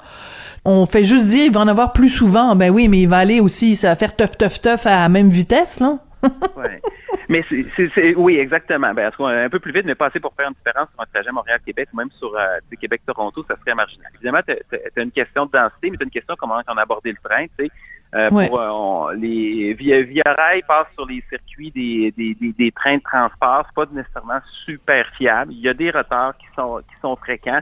On 0.66 0.86
fait 0.88 1.04
juste 1.04 1.28
dire, 1.28 1.46
il 1.48 1.52
va 1.52 1.60
en 1.60 1.68
avoir 1.68 1.92
plus 1.92 2.10
souvent. 2.10 2.56
Ben 2.56 2.72
oui, 2.72 2.88
mais 2.88 3.02
il 3.02 3.08
va 3.10 3.18
aller 3.18 3.42
aussi, 3.42 3.76
ça 3.76 3.90
va 3.90 3.96
faire 3.98 4.16
teuf, 4.16 4.38
teuf, 4.38 4.60
teuf 4.62 4.88
à 4.88 5.02
la 5.02 5.10
même 5.10 5.30
vitesse, 5.30 5.80
là. 5.82 6.00
ouais. 6.58 6.82
Mais 7.30 7.44
c'est, 7.50 8.16
oui, 8.16 8.38
exactement. 8.38 8.94
Ben, 8.94 9.12
un 9.20 9.50
peu 9.50 9.60
plus 9.60 9.72
vite, 9.72 9.86
mais 9.86 9.96
pas 9.96 10.08
assez 10.08 10.20
pour 10.20 10.34
faire 10.36 10.48
une 10.50 10.56
différence 10.56 10.90
sur 10.92 11.02
un 11.02 11.06
trajet 11.14 11.32
Montréal-Québec 11.32 11.90
ou 11.94 11.98
même 11.98 12.12
sur 12.12 12.36
euh, 12.36 12.60
Québec-Toronto, 12.80 13.46
ça 13.48 13.56
serait 13.60 13.76
marginal. 13.76 14.12
Évidemment, 14.16 14.42
tu 14.48 14.54
as 14.54 15.02
une 15.04 15.12
question 15.12 15.46
de 15.46 15.52
densité, 15.52 15.90
mais 15.92 15.98
tu 15.98 16.04
une 16.04 16.10
question 16.12 16.36
comment 16.38 16.62
on 16.68 16.78
a 16.78 16.82
abordé 16.82 17.12
le 17.12 17.18
train. 17.30 17.46
Tu 17.58 17.66
sais. 17.66 17.72
Euh, 18.16 18.30
Ouais. 18.30 18.48
pour, 18.48 18.60
euh, 18.60 18.70
on- 18.70 19.10
les 19.10 19.74
via, 19.74 20.04
via 20.04 20.22
rail 20.38 20.62
passe 20.68 20.86
sur 20.94 21.08
les 21.08 21.24
circuits 21.30 21.72
des, 21.72 22.14
des, 22.16 22.36
des, 22.36 22.54
des 22.54 22.72
trains 22.72 22.98
de 22.98 23.02
transport, 23.02 23.66
c'est 23.66 23.74
pas 23.76 23.92
nécessairement 23.92 24.40
super 24.66 25.08
fiable. 25.16 25.52
Il 25.52 25.60
y 25.62 25.68
a 25.68 25.74
des 25.74 25.90
retards 25.90 26.38
qui 26.38 26.46
sont 26.56 26.78
qui 26.88 26.96
sont 27.02 27.16
fréquents. 27.16 27.62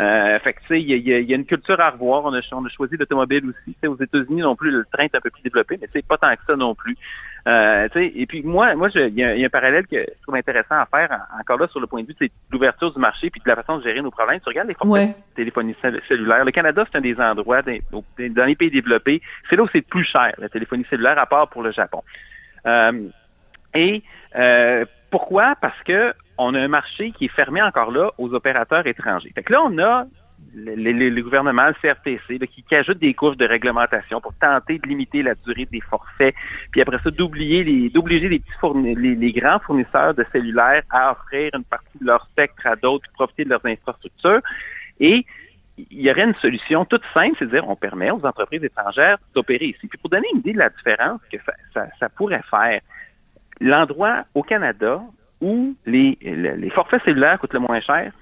Euh, 0.00 0.36
fait 0.40 0.54
que 0.54 0.60
tu 0.62 0.66
sais, 0.66 0.80
il 0.82 0.90
y 0.90 0.98
y 1.08 1.14
a- 1.14 1.18
il 1.20 1.30
y 1.30 1.32
a 1.32 1.36
une 1.36 1.46
culture 1.46 1.78
à 1.80 1.90
revoir. 1.90 2.24
On 2.24 2.32
a, 2.34 2.42
cho- 2.42 2.56
on 2.56 2.64
a 2.66 2.68
choisi 2.68 2.96
l'automobile 2.96 3.44
aussi. 3.48 3.66
Tu 3.66 3.74
sais, 3.80 3.86
aux 3.86 3.96
États-Unis 3.96 4.40
non 4.42 4.56
plus, 4.56 4.72
le 4.72 4.84
train 4.92 5.04
est 5.04 5.14
un 5.14 5.20
peu 5.20 5.30
plus 5.30 5.42
développé, 5.42 5.78
mais 5.80 5.88
c'est 5.92 6.04
pas 6.04 6.16
tant 6.18 6.34
que 6.34 6.42
ça 6.44 6.56
non 6.56 6.74
plus. 6.74 6.96
Euh, 7.46 7.88
et 7.94 8.24
puis 8.26 8.42
moi, 8.42 8.74
moi, 8.74 8.88
je- 8.88 9.00
il 9.08 9.14
y, 9.14 9.20
y 9.20 9.42
a 9.42 9.46
un 9.46 9.50
parallèle 9.50 9.86
que 9.86 9.98
je 9.98 10.22
trouve 10.22 10.34
intéressant 10.36 10.76
à 10.76 10.86
faire, 10.86 11.10
en- 11.12 11.40
encore 11.40 11.58
là 11.58 11.68
sur 11.68 11.78
le 11.78 11.86
point 11.86 12.02
de 12.02 12.06
vue 12.08 12.14
de 12.18 12.30
l'ouverture 12.50 12.90
du 12.92 12.98
marché 12.98 13.28
puis 13.28 13.40
de 13.44 13.48
la 13.48 13.56
façon 13.56 13.76
de 13.78 13.82
gérer 13.82 14.00
nos 14.00 14.10
problèmes. 14.10 14.40
Tu 14.40 14.48
regardes 14.48 14.68
les 14.68 14.74
forfaits 14.74 14.90
Ouais. 14.92 15.06
de 15.08 15.34
téléphonie 15.36 15.76
cell- 15.82 16.00
cellulaire. 16.08 16.44
Le 16.44 16.50
Canada, 16.52 16.86
c'est 16.90 16.96
un 16.96 17.02
des 17.02 17.20
endroits 17.20 17.60
des- 17.60 17.82
au- 17.92 18.02
dans 18.30 18.44
les 18.46 18.54
pays 18.56 18.70
développés, 18.70 19.20
c'est 19.50 19.56
là 19.56 19.62
où 19.62 19.68
c'est 19.72 19.78
le 19.78 19.84
plus 19.84 20.04
cher 20.04 20.32
la 20.38 20.48
téléphonie 20.48 20.86
cellulaire, 20.88 21.18
à 21.18 21.26
part 21.26 21.48
pour 21.48 21.62
le 21.62 21.70
Japon. 21.70 22.02
Euh, 22.66 22.92
et 23.74 24.02
euh, 24.36 24.86
pourquoi? 25.10 25.54
Parce 25.60 25.80
que 25.82 26.14
on 26.38 26.54
a 26.54 26.60
un 26.60 26.68
marché 26.68 27.12
qui 27.12 27.26
est 27.26 27.28
fermé 27.28 27.60
encore 27.62 27.90
là 27.92 28.10
aux 28.18 28.32
opérateurs 28.32 28.86
étrangers. 28.86 29.30
Fait 29.34 29.42
que 29.42 29.52
là, 29.52 29.62
on 29.64 29.78
a 29.78 30.06
le, 30.54 30.74
le- 30.92 31.10
le 31.10 31.22
gouvernement, 31.22 31.66
le 31.68 31.74
CRTC, 31.74 32.38
là, 32.38 32.46
qui, 32.46 32.62
qui 32.62 32.74
ajoute 32.74 32.98
des 32.98 33.12
couches 33.14 33.36
de 33.36 33.46
réglementation 33.46 34.20
pour 34.20 34.32
tenter 34.34 34.78
de 34.78 34.86
limiter 34.88 35.22
la 35.22 35.34
durée 35.34 35.66
des 35.70 35.80
forfaits, 35.80 36.34
puis 36.70 36.80
après 36.80 36.98
ça, 37.02 37.10
d'oublier 37.10 37.64
les, 37.64 37.90
d'obliger 37.90 38.28
les 38.28 38.38
petits 38.38 38.58
fourni- 38.60 38.94
les, 38.98 39.14
les 39.14 39.32
grands 39.32 39.58
fournisseurs 39.58 40.14
de 40.14 40.24
cellulaires 40.32 40.82
à 40.90 41.12
offrir 41.12 41.50
une 41.54 41.64
partie 41.64 41.98
de 42.00 42.06
leur 42.06 42.24
spectre 42.26 42.66
à 42.66 42.76
d'autres, 42.76 43.10
profiter 43.12 43.44
de 43.44 43.50
leurs 43.50 43.64
infrastructures. 43.66 44.40
Et 45.00 45.26
il 45.76 46.02
y 46.02 46.10
aurait 46.10 46.22
une 46.24 46.34
solution 46.36 46.84
toute 46.84 47.02
simple, 47.12 47.34
c'est 47.38 47.46
de 47.46 47.50
dire 47.50 47.68
on 47.68 47.74
permet 47.76 48.10
aux 48.12 48.24
entreprises 48.24 48.62
étrangères 48.62 49.18
d'opérer 49.34 49.66
ici. 49.66 49.88
Puis 49.88 49.98
pour 49.98 50.08
donner 50.10 50.28
une 50.32 50.38
idée 50.38 50.52
de 50.52 50.58
la 50.58 50.68
différence 50.70 51.20
que 51.32 51.38
ça, 51.44 51.52
ça- 51.72 51.88
ça 51.98 52.08
pourrait 52.08 52.42
faire, 52.48 52.80
l'endroit 53.60 54.24
au 54.34 54.42
Canada 54.42 55.00
où 55.40 55.74
les, 55.84 56.16
le- 56.22 56.54
les 56.56 56.70
forfaits 56.70 57.02
cellulaires 57.04 57.38
coûtent 57.38 57.54
le 57.54 57.58
moins 57.60 57.80
cher, 57.80 58.12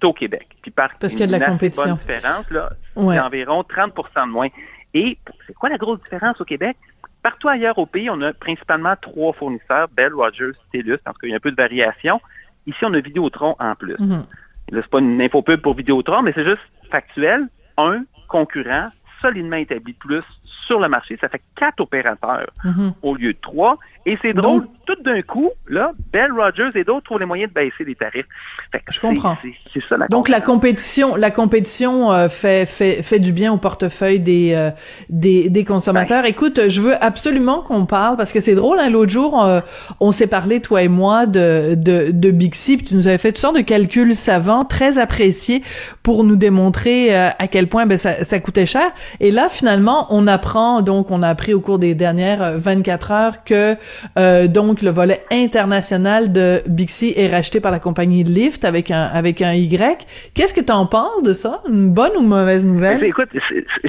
c'est 0.00 0.06
au 0.06 0.12
Québec. 0.12 0.48
Puis 0.62 0.70
par 0.70 0.90
Parce 0.98 1.12
qu'il 1.14 1.20
y 1.20 1.24
a 1.24 1.26
de 1.26 1.32
la 1.32 1.46
compétition. 1.46 1.94
différence, 1.96 2.50
là, 2.50 2.70
Ouais. 2.96 3.14
c'est 3.16 3.20
environ 3.20 3.62
30% 3.62 4.26
de 4.26 4.32
moins. 4.32 4.48
Et 4.94 5.18
c'est 5.46 5.52
quoi 5.54 5.68
la 5.68 5.78
grosse 5.78 6.00
différence 6.02 6.40
au 6.40 6.44
Québec? 6.44 6.76
Partout 7.22 7.48
ailleurs 7.48 7.76
au 7.78 7.86
pays, 7.86 8.08
on 8.08 8.20
a 8.22 8.32
principalement 8.32 8.94
trois 9.00 9.32
fournisseurs, 9.32 9.88
Bell, 9.88 10.14
Rogers, 10.14 10.52
TELUS. 10.72 10.94
En 11.06 11.12
tout 11.12 11.18
cas, 11.20 11.26
il 11.26 11.30
y 11.30 11.32
a 11.32 11.36
un 11.36 11.40
peu 11.40 11.50
de 11.50 11.56
variation. 11.56 12.20
Ici, 12.66 12.78
on 12.84 12.94
a 12.94 13.00
Vidéotron 13.00 13.56
en 13.58 13.74
plus. 13.74 13.96
Mhm. 13.98 14.24
Là, 14.70 14.80
c'est 14.82 14.90
pas 14.90 14.98
une 15.00 15.20
infopub 15.20 15.60
pour 15.60 15.74
Vidéotron, 15.74 16.22
mais 16.22 16.32
c'est 16.34 16.44
juste 16.44 16.62
factuel. 16.90 17.48
Un 17.78 18.04
concurrent 18.28 18.90
solidement 19.20 19.56
établi 19.56 19.92
plus 19.94 20.22
sur 20.66 20.78
le 20.80 20.88
marché. 20.88 21.16
Ça 21.20 21.28
fait 21.28 21.42
quatre 21.56 21.80
opérateurs 21.80 22.48
Mhm. 22.64 22.92
au 23.02 23.14
lieu 23.14 23.32
de 23.32 23.38
trois. 23.40 23.78
Et 24.08 24.16
c'est 24.22 24.32
drôle, 24.32 24.68
tout 24.86 25.02
d'un 25.02 25.20
coup, 25.20 25.50
là, 25.66 25.90
Bell, 26.12 26.30
Rogers 26.30 26.70
et 26.76 26.84
d'autres 26.84 27.02
trouvent 27.02 27.18
les 27.18 27.26
moyens 27.26 27.50
de 27.50 27.54
baisser 27.54 27.84
les 27.84 27.96
tarifs. 27.96 28.26
Fait 28.70 28.78
que 28.78 28.92
Je 28.92 29.00
comprends. 29.00 29.36
C'est 29.74 29.82
ça 29.82 29.96
la 29.96 30.06
Donc 30.06 30.28
la 30.28 30.40
compétition, 30.40 31.16
la 31.16 31.32
compétition 31.32 32.12
euh, 32.12 32.28
fait 32.28 32.66
fait 32.66 33.02
fait 33.02 33.18
du 33.18 33.32
bien 33.32 33.52
au 33.52 33.58
portefeuille 33.58 34.20
des 34.20 34.52
euh, 34.54 34.70
des, 35.10 35.50
des 35.50 35.64
consommateurs. 35.64 36.24
Écoute, 36.24 36.68
je 36.68 36.80
veux 36.80 36.94
absolument 37.04 37.62
qu'on 37.62 37.84
parle 37.84 38.16
parce 38.16 38.30
que 38.30 38.38
c'est 38.38 38.54
drôle. 38.54 38.78
Hein, 38.78 38.90
L'autre 38.90 39.10
jour, 39.10 39.42
euh, 39.42 39.60
on 39.98 40.12
s'est 40.12 40.28
parlé 40.28 40.60
toi 40.60 40.82
et 40.84 40.88
moi 40.88 41.26
de 41.26 41.74
de 41.74 42.12
de 42.12 42.30
Bixi, 42.30 42.76
puis 42.76 42.86
tu 42.86 42.94
nous 42.94 43.08
avais 43.08 43.18
fait 43.18 43.32
toutes 43.32 43.40
sortes 43.40 43.56
de 43.56 43.62
calculs 43.62 44.14
savants, 44.14 44.64
très 44.64 44.98
appréciés 44.98 45.62
pour 46.04 46.22
nous 46.22 46.36
démontrer 46.36 47.16
euh, 47.16 47.30
à 47.36 47.48
quel 47.48 47.66
point 47.66 47.86
ben 47.86 47.98
ça 47.98 48.24
ça 48.24 48.38
coûtait 48.38 48.66
cher. 48.66 48.92
Et 49.18 49.32
là, 49.32 49.48
finalement, 49.48 50.06
on 50.10 50.28
apprend 50.28 50.80
donc 50.82 51.10
on 51.10 51.24
a 51.24 51.28
appris 51.28 51.54
au 51.54 51.60
cours 51.60 51.80
des 51.80 51.96
dernières 51.96 52.42
euh, 52.42 52.56
24 52.56 53.10
heures 53.10 53.44
que 53.44 53.76
euh, 54.18 54.46
donc 54.48 54.82
le 54.82 54.90
volet 54.90 55.22
international 55.30 56.32
de 56.32 56.62
Bixi 56.66 57.14
est 57.16 57.28
racheté 57.28 57.60
par 57.60 57.72
la 57.72 57.78
compagnie 57.78 58.24
Lyft 58.24 58.64
avec 58.64 58.90
un 58.90 59.02
avec 59.04 59.42
un 59.42 59.52
Y. 59.54 60.06
Qu'est-ce 60.34 60.54
que 60.54 60.60
tu 60.60 60.72
en 60.72 60.86
penses 60.86 61.22
de 61.22 61.32
ça? 61.32 61.62
Une 61.68 61.90
bonne 61.90 62.12
ou 62.16 62.22
mauvaise 62.22 62.64
nouvelle? 62.66 63.02
Écoute, 63.04 63.28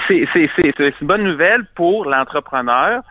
c'est- 0.08 0.98
une 1.02 1.08
bonne 1.08 1.24
nouvelle 1.24 1.66
pour 1.76 2.06
l'entrepreneur 2.06 3.02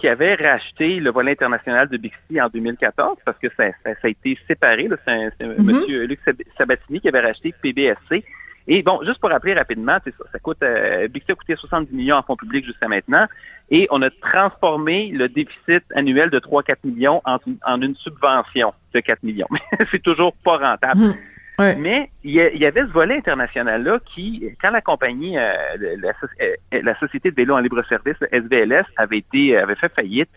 qui 0.00 0.08
avait 0.08 0.34
racheté 0.34 0.98
le 1.00 1.10
volet 1.10 1.32
international 1.32 1.88
de 1.88 1.96
Bixi 1.96 2.40
en 2.40 2.48
2014 2.48 3.16
parce 3.24 3.38
que 3.38 3.46
ça, 3.56 3.64
ça- 3.84 3.92
ça 3.92 3.98
a 4.04 4.08
été 4.08 4.36
séparé. 4.48 4.88
C'est 5.06 5.28
c'est 5.38 5.46
Mhm. 5.46 5.64
Monsieur 5.64 6.06
Luc 6.06 6.18
Sab- 6.24 6.42
Sabatini 6.58 7.00
qui 7.00 7.08
avait 7.08 7.20
racheté 7.20 7.54
PBSC. 7.62 8.24
Et 8.66 8.82
bon, 8.82 9.00
juste 9.04 9.18
pour 9.18 9.30
rappeler 9.30 9.54
rapidement, 9.54 9.98
c'est 10.04 10.14
ça, 10.16 10.24
ça 10.32 10.38
coûte 10.38 10.62
euh, 10.62 11.06
Bixi 11.08 11.32
a 11.32 11.34
coûté 11.34 11.54
70 11.54 11.94
millions 11.94 12.16
en 12.16 12.22
fonds 12.22 12.36
publics 12.36 12.64
jusqu'à 12.64 12.88
maintenant. 12.88 13.26
Et 13.70 13.86
on 13.90 14.00
a 14.02 14.10
transformé 14.10 15.10
le 15.12 15.28
déficit 15.28 15.84
annuel 15.94 16.30
de 16.30 16.38
3-4 16.38 16.76
millions 16.84 17.20
en, 17.24 17.38
en 17.66 17.82
une 17.82 17.94
subvention 17.94 18.72
de 18.94 19.00
4 19.00 19.22
millions. 19.22 19.48
c'est 19.90 20.02
toujours 20.02 20.34
pas 20.44 20.56
rentable. 20.56 21.14
Ouais. 21.58 21.76
Mais 21.76 22.10
il 22.24 22.32
y, 22.32 22.66
avait 22.66 22.80
ce 22.80 22.90
volet 22.90 23.18
international-là 23.18 24.00
qui, 24.04 24.50
quand 24.60 24.70
la 24.70 24.80
compagnie, 24.80 25.38
euh, 25.38 25.52
la, 25.98 26.12
euh, 26.42 26.82
la 26.82 26.98
Société 26.98 27.30
de 27.30 27.36
vélo 27.36 27.54
en 27.54 27.60
libre-service, 27.60 28.16
SVLS, 28.32 28.84
avait 28.96 29.18
été 29.18 29.56
avait 29.56 29.76
fait 29.76 29.92
faillite, 29.94 30.30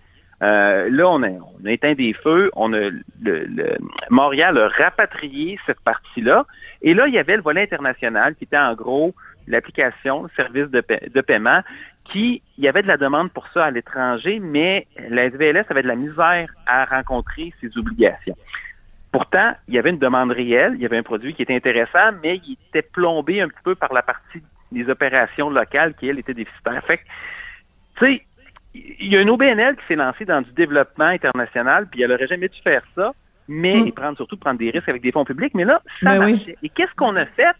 euh, 0.44 0.90
là, 0.92 1.10
on 1.10 1.24
a, 1.24 1.30
on 1.30 1.66
éteint 1.66 1.94
des 1.94 2.14
feux, 2.14 2.52
on 2.56 2.72
a 2.74 2.90
le, 2.90 3.02
le- 3.22 3.78
Montréal 4.10 4.58
a 4.58 4.68
rapatrié 4.68 5.60
cette 5.66 5.80
partie-là, 5.82 6.46
et 6.82 6.94
là, 6.94 7.08
il 7.08 7.14
y 7.14 7.18
avait 7.18 7.38
le 7.38 7.42
volet 7.42 7.64
international 7.64 8.36
qui 8.36 8.44
était 8.44 8.58
en 8.58 8.74
gros 8.76 9.16
l'application, 9.48 10.24
le 10.24 10.30
service 10.36 10.70
de, 10.70 10.82
paie- 10.82 11.10
de 11.10 11.22
paiement, 11.22 11.62
qui, 12.06 12.42
il 12.58 12.64
y 12.64 12.68
avait 12.68 12.84
de 12.84 12.88
la 12.88 12.98
demande 12.98 13.32
pour 13.32 13.48
ça 13.50 13.66
à 13.66 13.72
l'étranger, 13.72 14.40
mais 14.40 14.88
la 15.10 15.26
SVLS 15.26 15.66
avait 15.70 15.84
de 15.84 15.88
la 15.88 15.96
misère 15.96 16.54
à 16.66 16.86
rencontrer 16.86 17.54
ses 17.60 17.78
obligations. 17.78 18.36
Pourtant, 19.12 19.56
il 19.68 19.74
y 19.74 19.80
avait 19.80 19.90
une 19.90 20.00
demande 20.00 20.32
réelle, 20.32 20.74
il 20.76 20.82
y 20.82 20.86
avait 20.86 20.98
un 20.98 21.04
produit 21.04 21.34
qui 21.34 21.42
était 21.42 21.56
intéressant, 21.56 22.12
mais 22.22 22.40
il 22.46 22.58
était 22.70 22.82
plombé 22.82 23.42
un 23.42 23.48
petit 23.48 23.64
peu 23.64 23.74
par 23.74 23.94
la 23.94 24.02
partie 24.02 24.44
des 24.72 24.88
opérations 24.90 25.50
locales 25.50 25.94
qui, 25.96 26.08
elle, 26.08 26.20
était 26.20 26.34
déficitaire. 26.34 26.84
Fait 26.86 27.00
tu 27.98 28.06
sais, 28.06 28.26
il 28.74 29.08
y 29.12 29.18
a 29.18 29.22
une 29.22 29.30
OBNL 29.30 29.76
qui 29.76 29.82
s'est 29.88 29.96
lancée 29.96 30.26
dans 30.26 30.42
du 30.42 30.52
développement 30.52 31.06
international, 31.06 31.88
puis 31.90 32.02
elle 32.02 32.12
aurait 32.12 32.28
jamais 32.28 32.48
dû 32.50 32.60
faire 32.64 32.82
ça, 32.96 33.14
mais 33.48 33.76
Mm. 33.82 33.88
et 33.88 33.92
prendre 33.92 34.18
surtout 34.18 34.38
prendre 34.38 34.60
des 34.60 34.70
risques 34.72 34.90
avec 34.90 35.02
des 35.02 35.12
fonds 35.12 35.26
publics. 35.26 35.54
Mais 35.56 35.64
là, 35.66 35.82
ça 36.04 36.18
Ben 36.18 36.26
oui. 36.26 36.34
marchait. 36.34 36.58
Et 36.64 36.70
qu'est-ce 36.70 36.94
qu'on 36.96 37.16
a 37.16 37.26
fait? 37.26 37.56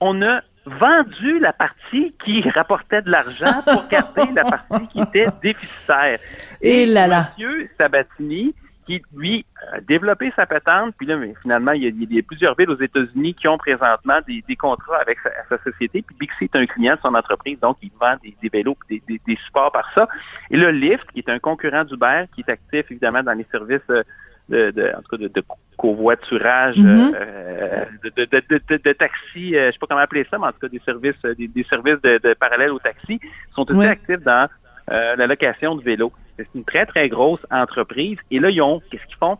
On 0.00 0.20
a 0.22 0.40
vendu 0.66 1.38
la 1.38 1.52
partie 1.52 2.14
qui 2.24 2.42
rapportait 2.50 3.00
de 3.02 3.10
l'argent 3.10 3.62
pour 3.64 3.88
garder 3.88 4.24
la 4.34 4.44
partie 4.44 4.86
qui 4.88 5.00
était 5.00 5.26
déficitaire. 5.42 6.18
Et 6.60 6.84
là 6.86 7.06
là. 7.06 7.30
Monsieur 7.38 7.70
Sabatini, 7.78 8.54
qui, 8.98 9.02
lui, 9.16 9.44
a 9.72 9.80
développé 9.80 10.32
sa 10.34 10.46
patente, 10.46 10.94
puis 10.96 11.06
là, 11.06 11.16
mais 11.16 11.34
finalement, 11.42 11.72
il 11.72 11.82
y, 11.84 11.86
a, 11.86 11.90
il 11.90 12.12
y 12.12 12.18
a 12.18 12.22
plusieurs 12.22 12.56
villes 12.56 12.70
aux 12.70 12.80
États-Unis 12.80 13.34
qui 13.34 13.46
ont 13.48 13.58
présentement 13.58 14.18
des, 14.26 14.42
des 14.48 14.56
contrats 14.56 14.98
avec 15.00 15.18
sa, 15.20 15.30
sa 15.48 15.62
société, 15.62 16.02
puis 16.02 16.16
Bixi 16.18 16.44
est 16.44 16.56
un 16.56 16.66
client 16.66 16.94
de 16.94 17.00
son 17.00 17.14
entreprise, 17.14 17.58
donc 17.60 17.76
il 17.82 17.90
vend 18.00 18.16
des, 18.22 18.34
des 18.42 18.48
vélos, 18.48 18.76
des, 18.88 19.02
des, 19.08 19.20
des 19.26 19.36
supports 19.46 19.72
par 19.72 19.90
ça. 19.94 20.08
Et 20.50 20.56
le 20.56 20.70
Lyft, 20.70 21.06
qui 21.12 21.20
est 21.20 21.28
un 21.28 21.38
concurrent 21.38 21.84
d'Uber, 21.84 22.24
qui 22.34 22.40
est 22.40 22.50
actif, 22.50 22.90
évidemment, 22.90 23.22
dans 23.22 23.34
les 23.34 23.46
services 23.52 23.80
euh, 23.90 24.02
de, 24.48 24.70
de, 24.72 24.92
en 24.96 25.02
tout 25.02 25.16
cas, 25.16 25.16
de, 25.16 25.28
de 25.28 25.42
covoiturage, 25.76 26.76
Mhm. 26.76 27.12
euh, 27.14 27.84
de, 28.04 28.76
de, 28.76 28.92
taxi, 28.92 29.56
euh, 29.56 29.68
je 29.68 29.72
sais 29.72 29.78
pas 29.78 29.86
comment 29.88 30.00
appeler 30.00 30.26
ça, 30.30 30.38
mais 30.38 30.46
en 30.46 30.52
tout 30.52 30.58
cas, 30.60 30.68
des 30.68 30.80
services, 30.84 31.14
euh, 31.24 31.34
des, 31.34 31.48
des 31.48 31.64
services 31.64 32.00
de, 32.02 32.34
parallèles 32.34 32.72
au 32.72 32.78
taxi, 32.78 33.20
sont 33.54 33.70
aussi 33.70 33.86
actifs 33.86 34.20
dans 34.22 34.48
euh, 34.90 35.16
la 35.16 35.26
location 35.26 35.76
de 35.76 35.82
vélos. 35.82 36.12
C'est 36.52 36.58
une 36.58 36.64
très, 36.64 36.86
très 36.86 37.08
grosse 37.08 37.40
entreprise. 37.50 38.18
Et 38.30 38.38
là, 38.38 38.50
ils 38.50 38.60
ont, 38.62 38.80
qu'est-ce 38.90 39.04
qu'ils 39.06 39.16
font? 39.16 39.38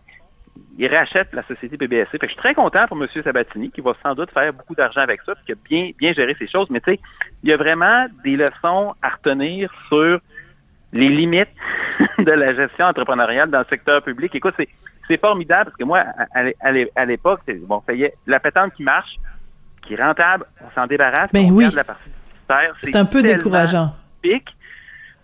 Ils 0.79 0.89
rachètent 0.95 1.33
la 1.33 1.43
société 1.45 1.77
PBSC. 1.77 2.11
Fait 2.11 2.19
que 2.19 2.27
je 2.27 2.33
suis 2.33 2.41
très 2.41 2.55
content 2.55 2.87
pour 2.87 2.97
M. 3.03 3.07
Sabatini, 3.23 3.71
qui 3.71 3.81
va 3.81 3.93
sans 4.03 4.15
doute 4.15 4.31
faire 4.31 4.53
beaucoup 4.53 4.75
d'argent 4.75 5.01
avec 5.01 5.21
ça, 5.23 5.35
puis 5.35 5.45
qui 5.47 5.53
a 5.53 5.55
bien, 5.69 5.91
bien 5.99 6.13
géré 6.13 6.35
ces 6.39 6.47
choses. 6.49 6.69
Mais 6.71 6.81
tu 6.81 6.93
sais, 6.93 7.01
il 7.43 7.51
y 7.51 7.53
a 7.53 7.57
vraiment 7.57 8.07
des 8.25 8.37
leçons 8.37 8.95
à 9.03 9.09
retenir 9.11 9.71
sur 9.89 10.21
les 10.93 11.09
limites 11.09 11.49
de 12.19 12.31
la 12.33 12.55
gestion 12.55 12.87
entrepreneuriale 12.87 13.51
dans 13.51 13.61
le 13.61 13.67
secteur 13.71 14.03
public. 14.03 14.35
Écoute, 14.35 14.55
c'est, 14.59 14.69
c'est 15.09 15.21
formidable 15.21 15.67
parce 15.67 15.77
que 15.77 15.85
moi, 15.85 15.99
à, 16.01 16.41
à- 16.41 16.51
à 16.61 16.73
l'é- 16.73 16.91
à 16.97 17.05
l'époque, 17.05 17.41
c'est, 17.47 17.55
bon, 17.55 17.83
ça 17.87 17.93
y 17.95 18.03
est, 18.05 18.15
la 18.27 18.41
pétante 18.41 18.75
qui 18.75 18.83
marche, 18.83 19.17
qui 19.83 19.95
est 19.95 20.03
rentable, 20.03 20.45
on 20.61 20.71
s'en 20.75 20.87
débarrasse, 20.87 21.31
Ben 21.33 21.47
on 21.47 21.51
oui. 21.55 21.65
regarde 21.67 21.75
la 21.77 21.85
partie 21.85 22.11
C'est 22.83 22.97
un 22.97 23.05
peu 23.05 23.23
décourageant. 23.23 23.95
pic. 24.21 24.45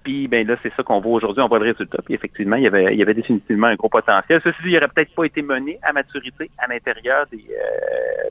Puis 0.06 0.28
ben 0.28 0.46
là, 0.46 0.54
c'est 0.62 0.72
ça 0.76 0.84
qu'on 0.84 1.00
voit 1.00 1.14
aujourd'hui, 1.14 1.42
on 1.42 1.48
voit 1.48 1.58
le 1.58 1.64
résultat. 1.64 1.98
Puis 2.04 2.14
effectivement, 2.14 2.54
il 2.54 2.62
y 2.62 2.68
avait, 2.68 2.94
il 2.94 2.96
y 2.96 3.02
avait 3.02 3.12
définitivement 3.12 3.66
un 3.66 3.74
gros 3.74 3.88
potentiel. 3.88 4.40
Ceci 4.44 4.56
dit, 4.62 4.68
il 4.68 4.74
n'aurait 4.74 4.86
peut-être 4.86 5.12
pas 5.12 5.24
été 5.24 5.42
mené 5.42 5.80
à 5.82 5.92
maturité 5.92 6.48
à 6.58 6.68
l'intérieur 6.68 7.26
des, 7.32 7.44
euh, 7.50 8.28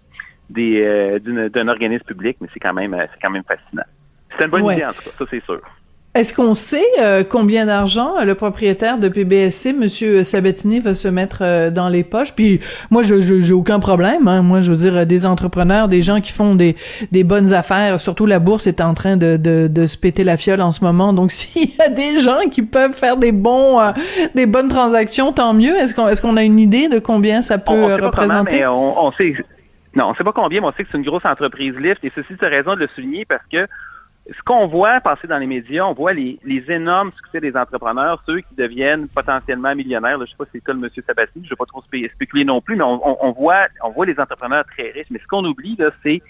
des 0.50 0.82
euh, 0.82 1.50
d'un 1.50 1.68
organisme 1.68 2.06
public, 2.06 2.38
mais 2.40 2.48
c'est 2.54 2.62
quand 2.62 2.74
même 2.74 2.94
euh, 2.94 3.06
c'est 3.12 3.20
quand 3.22 3.30
même 3.30 3.44
fascinant. 3.44 3.84
C'est 4.38 4.46
une 4.46 4.52
bonne 4.52 4.62
Ouais. 4.62 4.76
idée 4.76 4.86
en 4.86 4.94
tout 4.94 5.02
cas, 5.04 5.12
ça 5.20 5.26
c'est 5.30 5.44
sûr. 5.44 5.60
Est-ce 6.16 6.34
qu'on 6.34 6.54
sait 6.54 6.86
euh, 7.02 7.26
combien 7.30 7.66
d'argent 7.66 8.16
euh, 8.18 8.24
le 8.24 8.36
propriétaire 8.36 9.00
de 9.00 9.10
PBSC, 9.10 9.74
Monsieur 9.74 10.24
Sabatini, 10.24 10.80
va 10.80 10.96
se 10.96 11.10
mettre 11.10 11.40
euh, 11.42 11.70
dans 11.72 11.90
les 11.90 12.06
poches? 12.06 12.34
Puis 12.34 12.62
moi, 12.90 13.04
je 13.04 13.20
j'ai 13.20 13.54
aucun 13.54 13.82
problème. 13.82 14.26
Hein. 14.30 14.42
Moi, 14.42 14.62
je 14.62 14.72
veux 14.72 14.78
dire, 14.78 15.06
des 15.06 15.26
entrepreneurs, 15.26 15.90
des 15.90 16.02
gens 16.02 16.22
qui 16.22 16.32
font 16.32 16.56
des, 16.56 16.78
des 17.12 17.26
bonnes 17.26 17.52
affaires. 17.52 18.00
Surtout 18.00 18.26
la 18.26 18.40
bourse 18.40 18.66
est 18.66 18.80
en 18.80 18.94
train 18.94 19.18
de, 19.18 19.36
de, 19.36 19.68
de 19.68 19.86
se 19.88 19.98
péter 19.98 20.24
la 20.24 20.38
fiole 20.38 20.62
en 20.62 20.72
ce 20.72 20.86
moment. 20.86 21.12
Donc, 21.12 21.32
s'il 21.34 21.76
y 21.76 21.82
a 21.82 21.90
des 21.90 22.22
gens 22.22 22.48
qui 22.50 22.62
peuvent 22.62 22.94
faire 22.94 23.18
des 23.18 23.34
bons, 23.34 23.78
des 24.36 24.46
bonnes 24.46 24.70
transactions, 24.70 25.34
tant 25.34 25.54
mieux. 25.54 25.76
Est-ce 25.76 25.94
qu'on 25.94 26.08
est-ce 26.08 26.22
qu'on 26.22 26.38
a 26.38 26.44
une 26.44 26.60
idée 26.60 26.88
de 26.88 27.00
combien 27.00 27.42
ça 27.42 27.58
peut 27.58 27.74
on, 27.74 27.92
on 27.92 28.06
représenter? 28.06 28.60
mais 28.60 28.68
on, 28.68 29.06
on, 29.06 29.12
sait. 29.12 29.36
Non, 29.94 30.12
on 30.12 30.16
sait 30.16 30.24
pas 30.24 30.32
combien, 30.32 30.62
mais 30.62 30.68
on 30.68 30.72
sait 30.72 30.86
que 30.86 30.90
c'est 30.94 30.98
une 30.98 31.04
grosse 31.04 31.26
entreprise 31.26 31.74
Lyft. 31.76 32.06
Et 32.06 32.12
ceci, 32.16 32.38
tu 32.40 32.46
as 32.46 32.50
raison 32.50 32.76
de 32.76 32.80
le 32.80 32.88
souligner 32.96 33.26
parce 33.26 33.44
que 33.52 33.68
ce 34.32 34.42
qu'on 34.44 34.68
voit 34.68 35.00
passer 35.02 35.28
dans 35.28 35.38
les 35.38 35.46
médias, 35.46 35.86
on 35.86 35.94
voit 35.94 36.14
les, 36.14 36.40
les, 36.44 36.64
énormes 36.72 37.12
succès 37.16 37.40
des 37.40 37.56
entrepreneurs, 37.56 38.24
ceux 38.26 38.40
qui 38.40 38.56
deviennent 38.58 39.08
potentiellement 39.08 39.76
millionnaires. 39.76 40.18
Là, 40.18 40.26
je 40.26 40.32
sais 40.32 40.38
pas 40.38 40.46
si 40.46 40.52
c'est 40.54 40.62
le 40.66 40.74
cas 40.74 40.74
de 40.74 40.84
M. 40.84 41.04
Sabati, 41.06 41.32
je 41.36 41.40
ne 41.42 41.50
vais 41.50 41.56
pas 41.56 41.66
trop 41.66 41.84
spéculer 41.84 42.44
non 42.44 42.60
plus, 42.60 42.76
mais 42.76 42.84
on, 42.84 43.26
on, 43.26 43.32
voit, 43.34 43.68
on 43.84 43.92
voit 43.92 44.08
les 44.08 44.20
entrepreneurs 44.20 44.66
très 44.66 44.90
riches. 44.92 45.08
Mais 45.12 45.20
ce 45.20 45.28
qu'on 45.28 45.46
oublie, 45.46 45.76
là, 45.78 45.92
c'est 46.02 46.24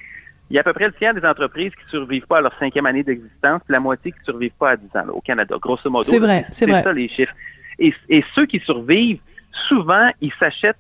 il 0.50 0.54
y 0.54 0.58
a 0.58 0.62
à 0.62 0.64
peu 0.64 0.74
près 0.74 0.88
le 0.88 0.94
tiers 0.94 1.14
des 1.14 1.26
entreprises 1.26 1.72
qui 1.72 1.90
survivent 1.90 2.28
pas 2.28 2.38
à 2.38 2.42
leur 2.42 2.58
cinquième 2.60 2.86
année 2.86 3.02
d'existence, 3.02 3.62
puis 3.66 3.72
la 3.72 3.80
moitié 3.80 4.12
qui 4.12 4.24
survivent 4.24 4.54
pas 4.60 4.72
à 4.72 4.76
10 4.78 4.86
ans 4.96 5.06
là, 5.06 5.14
au 5.14 5.22
Canada, 5.22 5.56
grosso 5.60 5.90
modo. 5.90 6.04
C'est 6.04 6.20
vrai, 6.20 6.46
c'est 6.52 6.70
vrai. 6.70 6.84
ça 6.84 6.94
les 6.94 7.08
chiffres. 7.08 7.34
Et, 7.80 7.94
et 8.10 8.24
ceux 8.36 8.46
qui 8.46 8.60
survivent, 8.60 9.20
souvent, 9.68 10.10
ils 10.22 10.34
s'achètent 10.34 10.78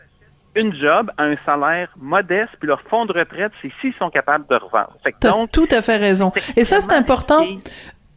une 0.55 0.73
job 0.73 1.11
à 1.17 1.23
un 1.25 1.35
salaire 1.45 1.89
modeste, 1.97 2.51
puis 2.59 2.67
leur 2.67 2.81
fonds 2.81 3.05
de 3.05 3.13
retraite, 3.13 3.51
c'est 3.61 3.71
s'ils 3.81 3.93
sont 3.95 4.09
capables 4.09 4.45
de 4.47 4.55
revendre. 4.55 4.95
Fait 5.03 5.13
donc, 5.21 5.51
tout 5.51 5.67
à 5.71 5.81
fait 5.81 5.97
raison. 5.97 6.31
Et 6.55 6.63
ça, 6.63 6.81
c'est 6.81 6.93
important. 6.93 7.45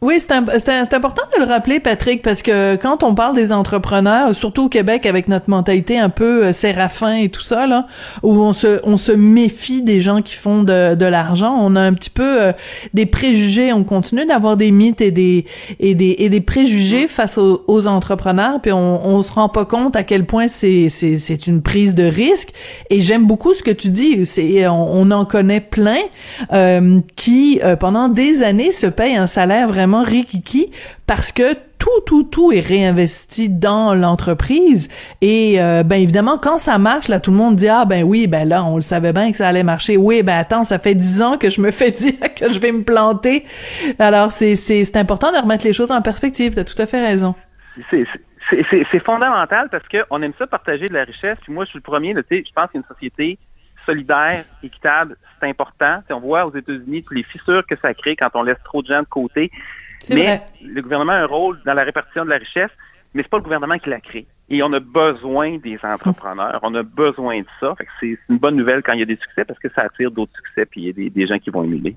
Oui, 0.01 0.15
c'est 0.21 0.31
important 0.31 1.23
de 1.35 1.43
le 1.43 1.45
rappeler, 1.45 1.81
Patrick, 1.81 2.21
parce 2.21 2.41
que 2.41 2.77
quand 2.77 3.03
on 3.03 3.15
parle 3.15 3.35
des 3.35 3.51
entrepreneurs, 3.51 4.33
surtout 4.33 4.65
au 4.65 4.69
Québec, 4.69 5.05
avec 5.05 5.27
notre 5.27 5.49
mentalité 5.49 5.99
un 5.99 6.07
peu 6.07 6.45
euh, 6.45 6.53
séraphin 6.53 7.15
et 7.15 7.27
tout 7.27 7.41
ça, 7.41 7.67
là, 7.67 7.85
où 8.23 8.31
on 8.31 8.53
se, 8.53 8.79
on 8.85 8.95
se 8.95 9.11
méfie 9.11 9.81
des 9.81 9.99
gens 9.99 10.21
qui 10.21 10.35
font 10.35 10.63
de, 10.63 10.95
de 10.95 11.05
l'argent, 11.05 11.53
on 11.59 11.75
a 11.75 11.81
un 11.81 11.91
petit 11.91 12.09
peu 12.11 12.41
euh, 12.41 12.53
des 12.93 13.05
préjugés, 13.05 13.73
on 13.73 13.83
continue 13.83 14.25
d'avoir 14.25 14.55
des 14.55 14.71
mythes 14.71 15.01
et 15.01 15.11
des, 15.11 15.43
et 15.81 15.95
des, 15.95 16.15
et 16.19 16.29
des 16.29 16.39
préjugés 16.39 17.09
face 17.09 17.37
aux, 17.37 17.65
aux 17.67 17.85
entrepreneurs, 17.85 18.61
puis 18.61 18.71
on, 18.71 19.05
on 19.05 19.21
se 19.21 19.33
rend 19.33 19.49
pas 19.49 19.65
compte 19.65 19.97
à 19.97 20.03
quel 20.03 20.25
point 20.25 20.47
c'est, 20.47 20.87
c'est, 20.87 21.17
c'est 21.17 21.45
une 21.45 21.61
prise 21.61 21.93
de 21.93 22.05
risque. 22.05 22.51
Et 22.89 23.01
j'aime 23.01 23.25
beaucoup 23.25 23.53
ce 23.53 23.63
que 23.63 23.71
tu 23.71 23.89
dis, 23.89 24.25
c'est, 24.25 24.65
on, 24.69 24.93
on 24.93 25.11
en 25.11 25.25
connaît 25.25 25.59
plein 25.59 25.99
euh, 26.53 26.99
qui, 27.17 27.59
euh, 27.65 27.75
pendant 27.75 28.07
des 28.07 28.43
années, 28.43 28.71
se 28.71 28.87
payent 28.87 29.17
un 29.17 29.27
salaire 29.27 29.67
vraiment 29.67 29.88
rikiki 29.97 30.71
parce 31.07 31.31
que 31.31 31.53
tout, 31.79 32.01
tout, 32.05 32.23
tout 32.23 32.51
est 32.51 32.59
réinvesti 32.59 33.49
dans 33.49 33.95
l'entreprise. 33.95 34.89
Et 35.21 35.61
euh, 35.61 35.83
ben 35.83 35.95
évidemment, 35.95 36.37
quand 36.37 36.57
ça 36.57 36.77
marche, 36.77 37.07
là, 37.07 37.19
tout 37.19 37.31
le 37.31 37.37
monde 37.37 37.55
dit 37.55 37.69
ah 37.69 37.85
ben 37.85 38.03
oui, 38.03 38.27
ben 38.27 38.47
là, 38.47 38.65
on 38.65 38.75
le 38.75 38.81
savait 38.81 39.13
bien 39.13 39.31
que 39.31 39.37
ça 39.37 39.47
allait 39.47 39.63
marcher. 39.63 39.97
Oui, 39.97 40.21
ben 40.21 40.37
attends, 40.37 40.63
ça 40.65 40.77
fait 40.77 40.95
dix 40.95 41.21
ans 41.21 41.37
que 41.37 41.49
je 41.49 41.61
me 41.61 41.71
fais 41.71 41.91
dire 41.91 42.19
que 42.35 42.51
je 42.51 42.59
vais 42.59 42.71
me 42.71 42.83
planter. 42.83 43.45
Alors 43.97 44.31
c'est 44.31 44.55
c'est 44.55 44.97
important 44.97 45.31
de 45.31 45.37
remettre 45.37 45.65
les 45.65 45.73
choses 45.73 45.91
en 45.91 46.01
perspective. 46.01 46.53
T'as 46.53 46.65
tout 46.65 46.79
à 46.81 46.85
fait 46.85 47.05
raison. 47.05 47.33
C'est 47.91 49.03
fondamental 49.05 49.69
parce 49.69 49.83
qu'on 49.87 50.21
aime 50.21 50.33
ça 50.37 50.47
partager 50.47 50.87
de 50.87 50.93
la 50.93 51.03
richesse. 51.03 51.37
Puis 51.43 51.53
moi, 51.53 51.65
je 51.65 51.69
suis 51.69 51.77
le 51.77 51.83
premier. 51.83 52.13
Tu 52.15 52.23
sais, 52.29 52.43
je 52.45 52.51
pense 52.53 52.69
qu'une 52.71 52.83
société 52.83 53.37
solidaire, 53.85 54.43
équitable, 54.63 55.15
c'est 55.39 55.47
important. 55.47 56.01
on 56.09 56.19
voit 56.19 56.45
aux 56.45 56.55
États-Unis 56.55 57.03
tous 57.03 57.13
les 57.13 57.23
fissures 57.23 57.65
que 57.65 57.75
ça 57.81 57.93
crée 57.93 58.15
quand 58.15 58.29
on 58.33 58.43
laisse 58.43 58.61
trop 58.63 58.81
de 58.81 58.87
gens 58.87 59.01
de 59.01 59.07
côté. 59.07 59.51
Mais 60.09 60.41
le 60.61 60.81
gouvernement 60.81 61.13
a 61.13 61.17
un 61.17 61.25
rôle 61.25 61.59
dans 61.65 61.73
la 61.73 61.83
répartition 61.83 62.25
de 62.25 62.29
la 62.29 62.37
richesse, 62.37 62.71
mais 63.13 63.23
c'est 63.23 63.29
pas 63.29 63.37
le 63.37 63.43
gouvernement 63.43 63.77
qui 63.77 63.89
la 63.89 63.99
crée. 63.99 64.27
Et 64.49 64.63
on 64.63 64.73
a 64.73 64.79
besoin 64.79 65.57
des 65.57 65.77
entrepreneurs, 65.83 66.59
on 66.63 66.73
a 66.73 66.83
besoin 66.83 67.39
de 67.39 67.45
ça. 67.59 67.75
c'est 67.99 68.17
une 68.29 68.37
bonne 68.37 68.55
nouvelle 68.55 68.81
quand 68.81 68.93
il 68.93 68.99
y 68.99 69.03
a 69.03 69.05
des 69.05 69.17
succès 69.17 69.45
parce 69.45 69.59
que 69.59 69.67
ça 69.75 69.81
attire 69.83 70.09
d'autres 70.11 70.31
succès 70.35 70.65
puis 70.65 70.81
il 70.81 71.03
y 71.03 71.07
a 71.07 71.09
des, 71.09 71.27
gens 71.27 71.37
qui 71.37 71.51
vont 71.51 71.63
émuler. 71.63 71.95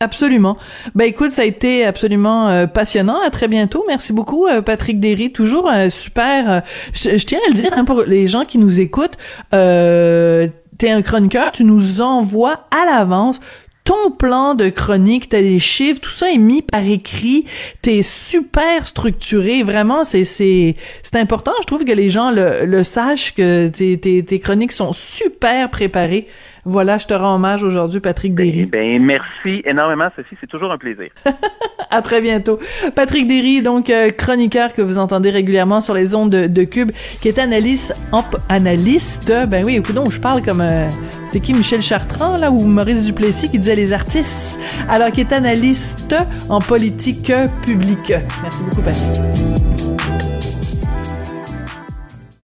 Absolument. 0.00 0.58
Ben 0.96 1.04
écoute, 1.04 1.30
ça 1.30 1.42
a 1.42 1.44
été 1.44 1.84
absolument 1.84 2.48
euh, 2.48 2.66
passionnant. 2.66 3.20
À 3.24 3.30
très 3.30 3.46
bientôt. 3.46 3.84
Merci 3.86 4.12
beaucoup, 4.12 4.46
euh, 4.46 4.60
Patrick 4.60 4.98
Derry. 4.98 5.32
Toujours 5.32 5.70
euh, 5.70 5.88
super. 5.88 6.62
Je, 6.92 7.24
tiens 7.24 7.38
à 7.46 7.48
le 7.48 7.54
dire 7.54 7.70
hein, 7.76 7.84
pour 7.84 8.02
les 8.02 8.26
gens 8.26 8.44
qui 8.44 8.58
nous 8.58 8.80
écoutent. 8.80 9.16
T'es 9.50 10.90
un 10.90 11.02
chroniqueur, 11.02 11.52
tu 11.52 11.62
nous 11.62 12.00
envoies 12.00 12.66
à 12.72 12.84
l'avance 12.84 13.38
ton 13.84 14.10
plan 14.10 14.54
de 14.54 14.70
chronique, 14.70 15.28
t'as 15.28 15.42
des 15.42 15.58
chiffres, 15.58 16.00
tout 16.00 16.10
ça 16.10 16.30
est 16.32 16.38
mis 16.38 16.62
par 16.62 16.82
écrit, 16.82 17.44
t'es 17.82 18.02
super 18.02 18.86
structuré, 18.86 19.62
vraiment, 19.62 20.04
c'est 20.04 20.24
c'est 20.24 20.74
c'est 21.02 21.16
important. 21.16 21.52
Je 21.60 21.66
trouve 21.66 21.84
que 21.84 21.92
les 21.92 22.08
gens 22.08 22.30
le, 22.30 22.64
le 22.64 22.82
sachent 22.82 23.34
que 23.34 23.68
tes, 23.68 23.98
tes, 23.98 24.24
tes 24.24 24.40
chroniques 24.40 24.72
sont 24.72 24.94
super 24.94 25.68
préparées. 25.68 26.26
Voilà, 26.64 26.98
je 26.98 27.06
te 27.06 27.14
rends 27.14 27.34
hommage 27.34 27.62
aujourd'hui, 27.62 28.00
Patrick 28.00 28.34
Derry. 28.34 28.64
Ben, 28.64 29.02
merci 29.02 29.62
énormément, 29.64 30.08
Sophie. 30.16 30.36
C'est 30.40 30.46
toujours 30.46 30.72
un 30.72 30.78
plaisir. 30.78 31.10
à 31.90 32.02
très 32.02 32.20
bientôt. 32.20 32.58
Patrick 32.94 33.26
Derry, 33.26 33.62
donc 33.62 33.90
euh, 33.90 34.10
chroniqueur 34.10 34.72
que 34.72 34.82
vous 34.82 34.98
entendez 34.98 35.30
régulièrement 35.30 35.80
sur 35.80 35.94
les 35.94 36.14
ondes 36.14 36.30
de, 36.30 36.46
de 36.46 36.64
Cube, 36.64 36.90
qui 37.20 37.28
est 37.28 37.38
analyste, 37.38 37.94
analyste. 38.48 39.32
Ben 39.48 39.64
oui, 39.64 39.76
écoute, 39.76 39.96
je 40.10 40.20
parle 40.20 40.42
comme 40.42 40.60
euh, 40.60 40.88
c'est 41.30 41.40
qui 41.40 41.54
Michel 41.54 41.82
Chartrand 41.82 42.36
là 42.38 42.50
ou 42.50 42.60
Maurice 42.60 43.06
Duplessis 43.06 43.50
qui 43.50 43.58
disait 43.58 43.76
les 43.76 43.92
artistes. 43.92 44.60
Alors 44.88 45.10
qui 45.10 45.20
est 45.20 45.32
analyste 45.32 46.14
en 46.48 46.60
politique 46.60 47.32
publique. 47.64 48.12
Merci 48.42 48.62
beaucoup, 48.62 48.82
Patrick. 48.82 49.63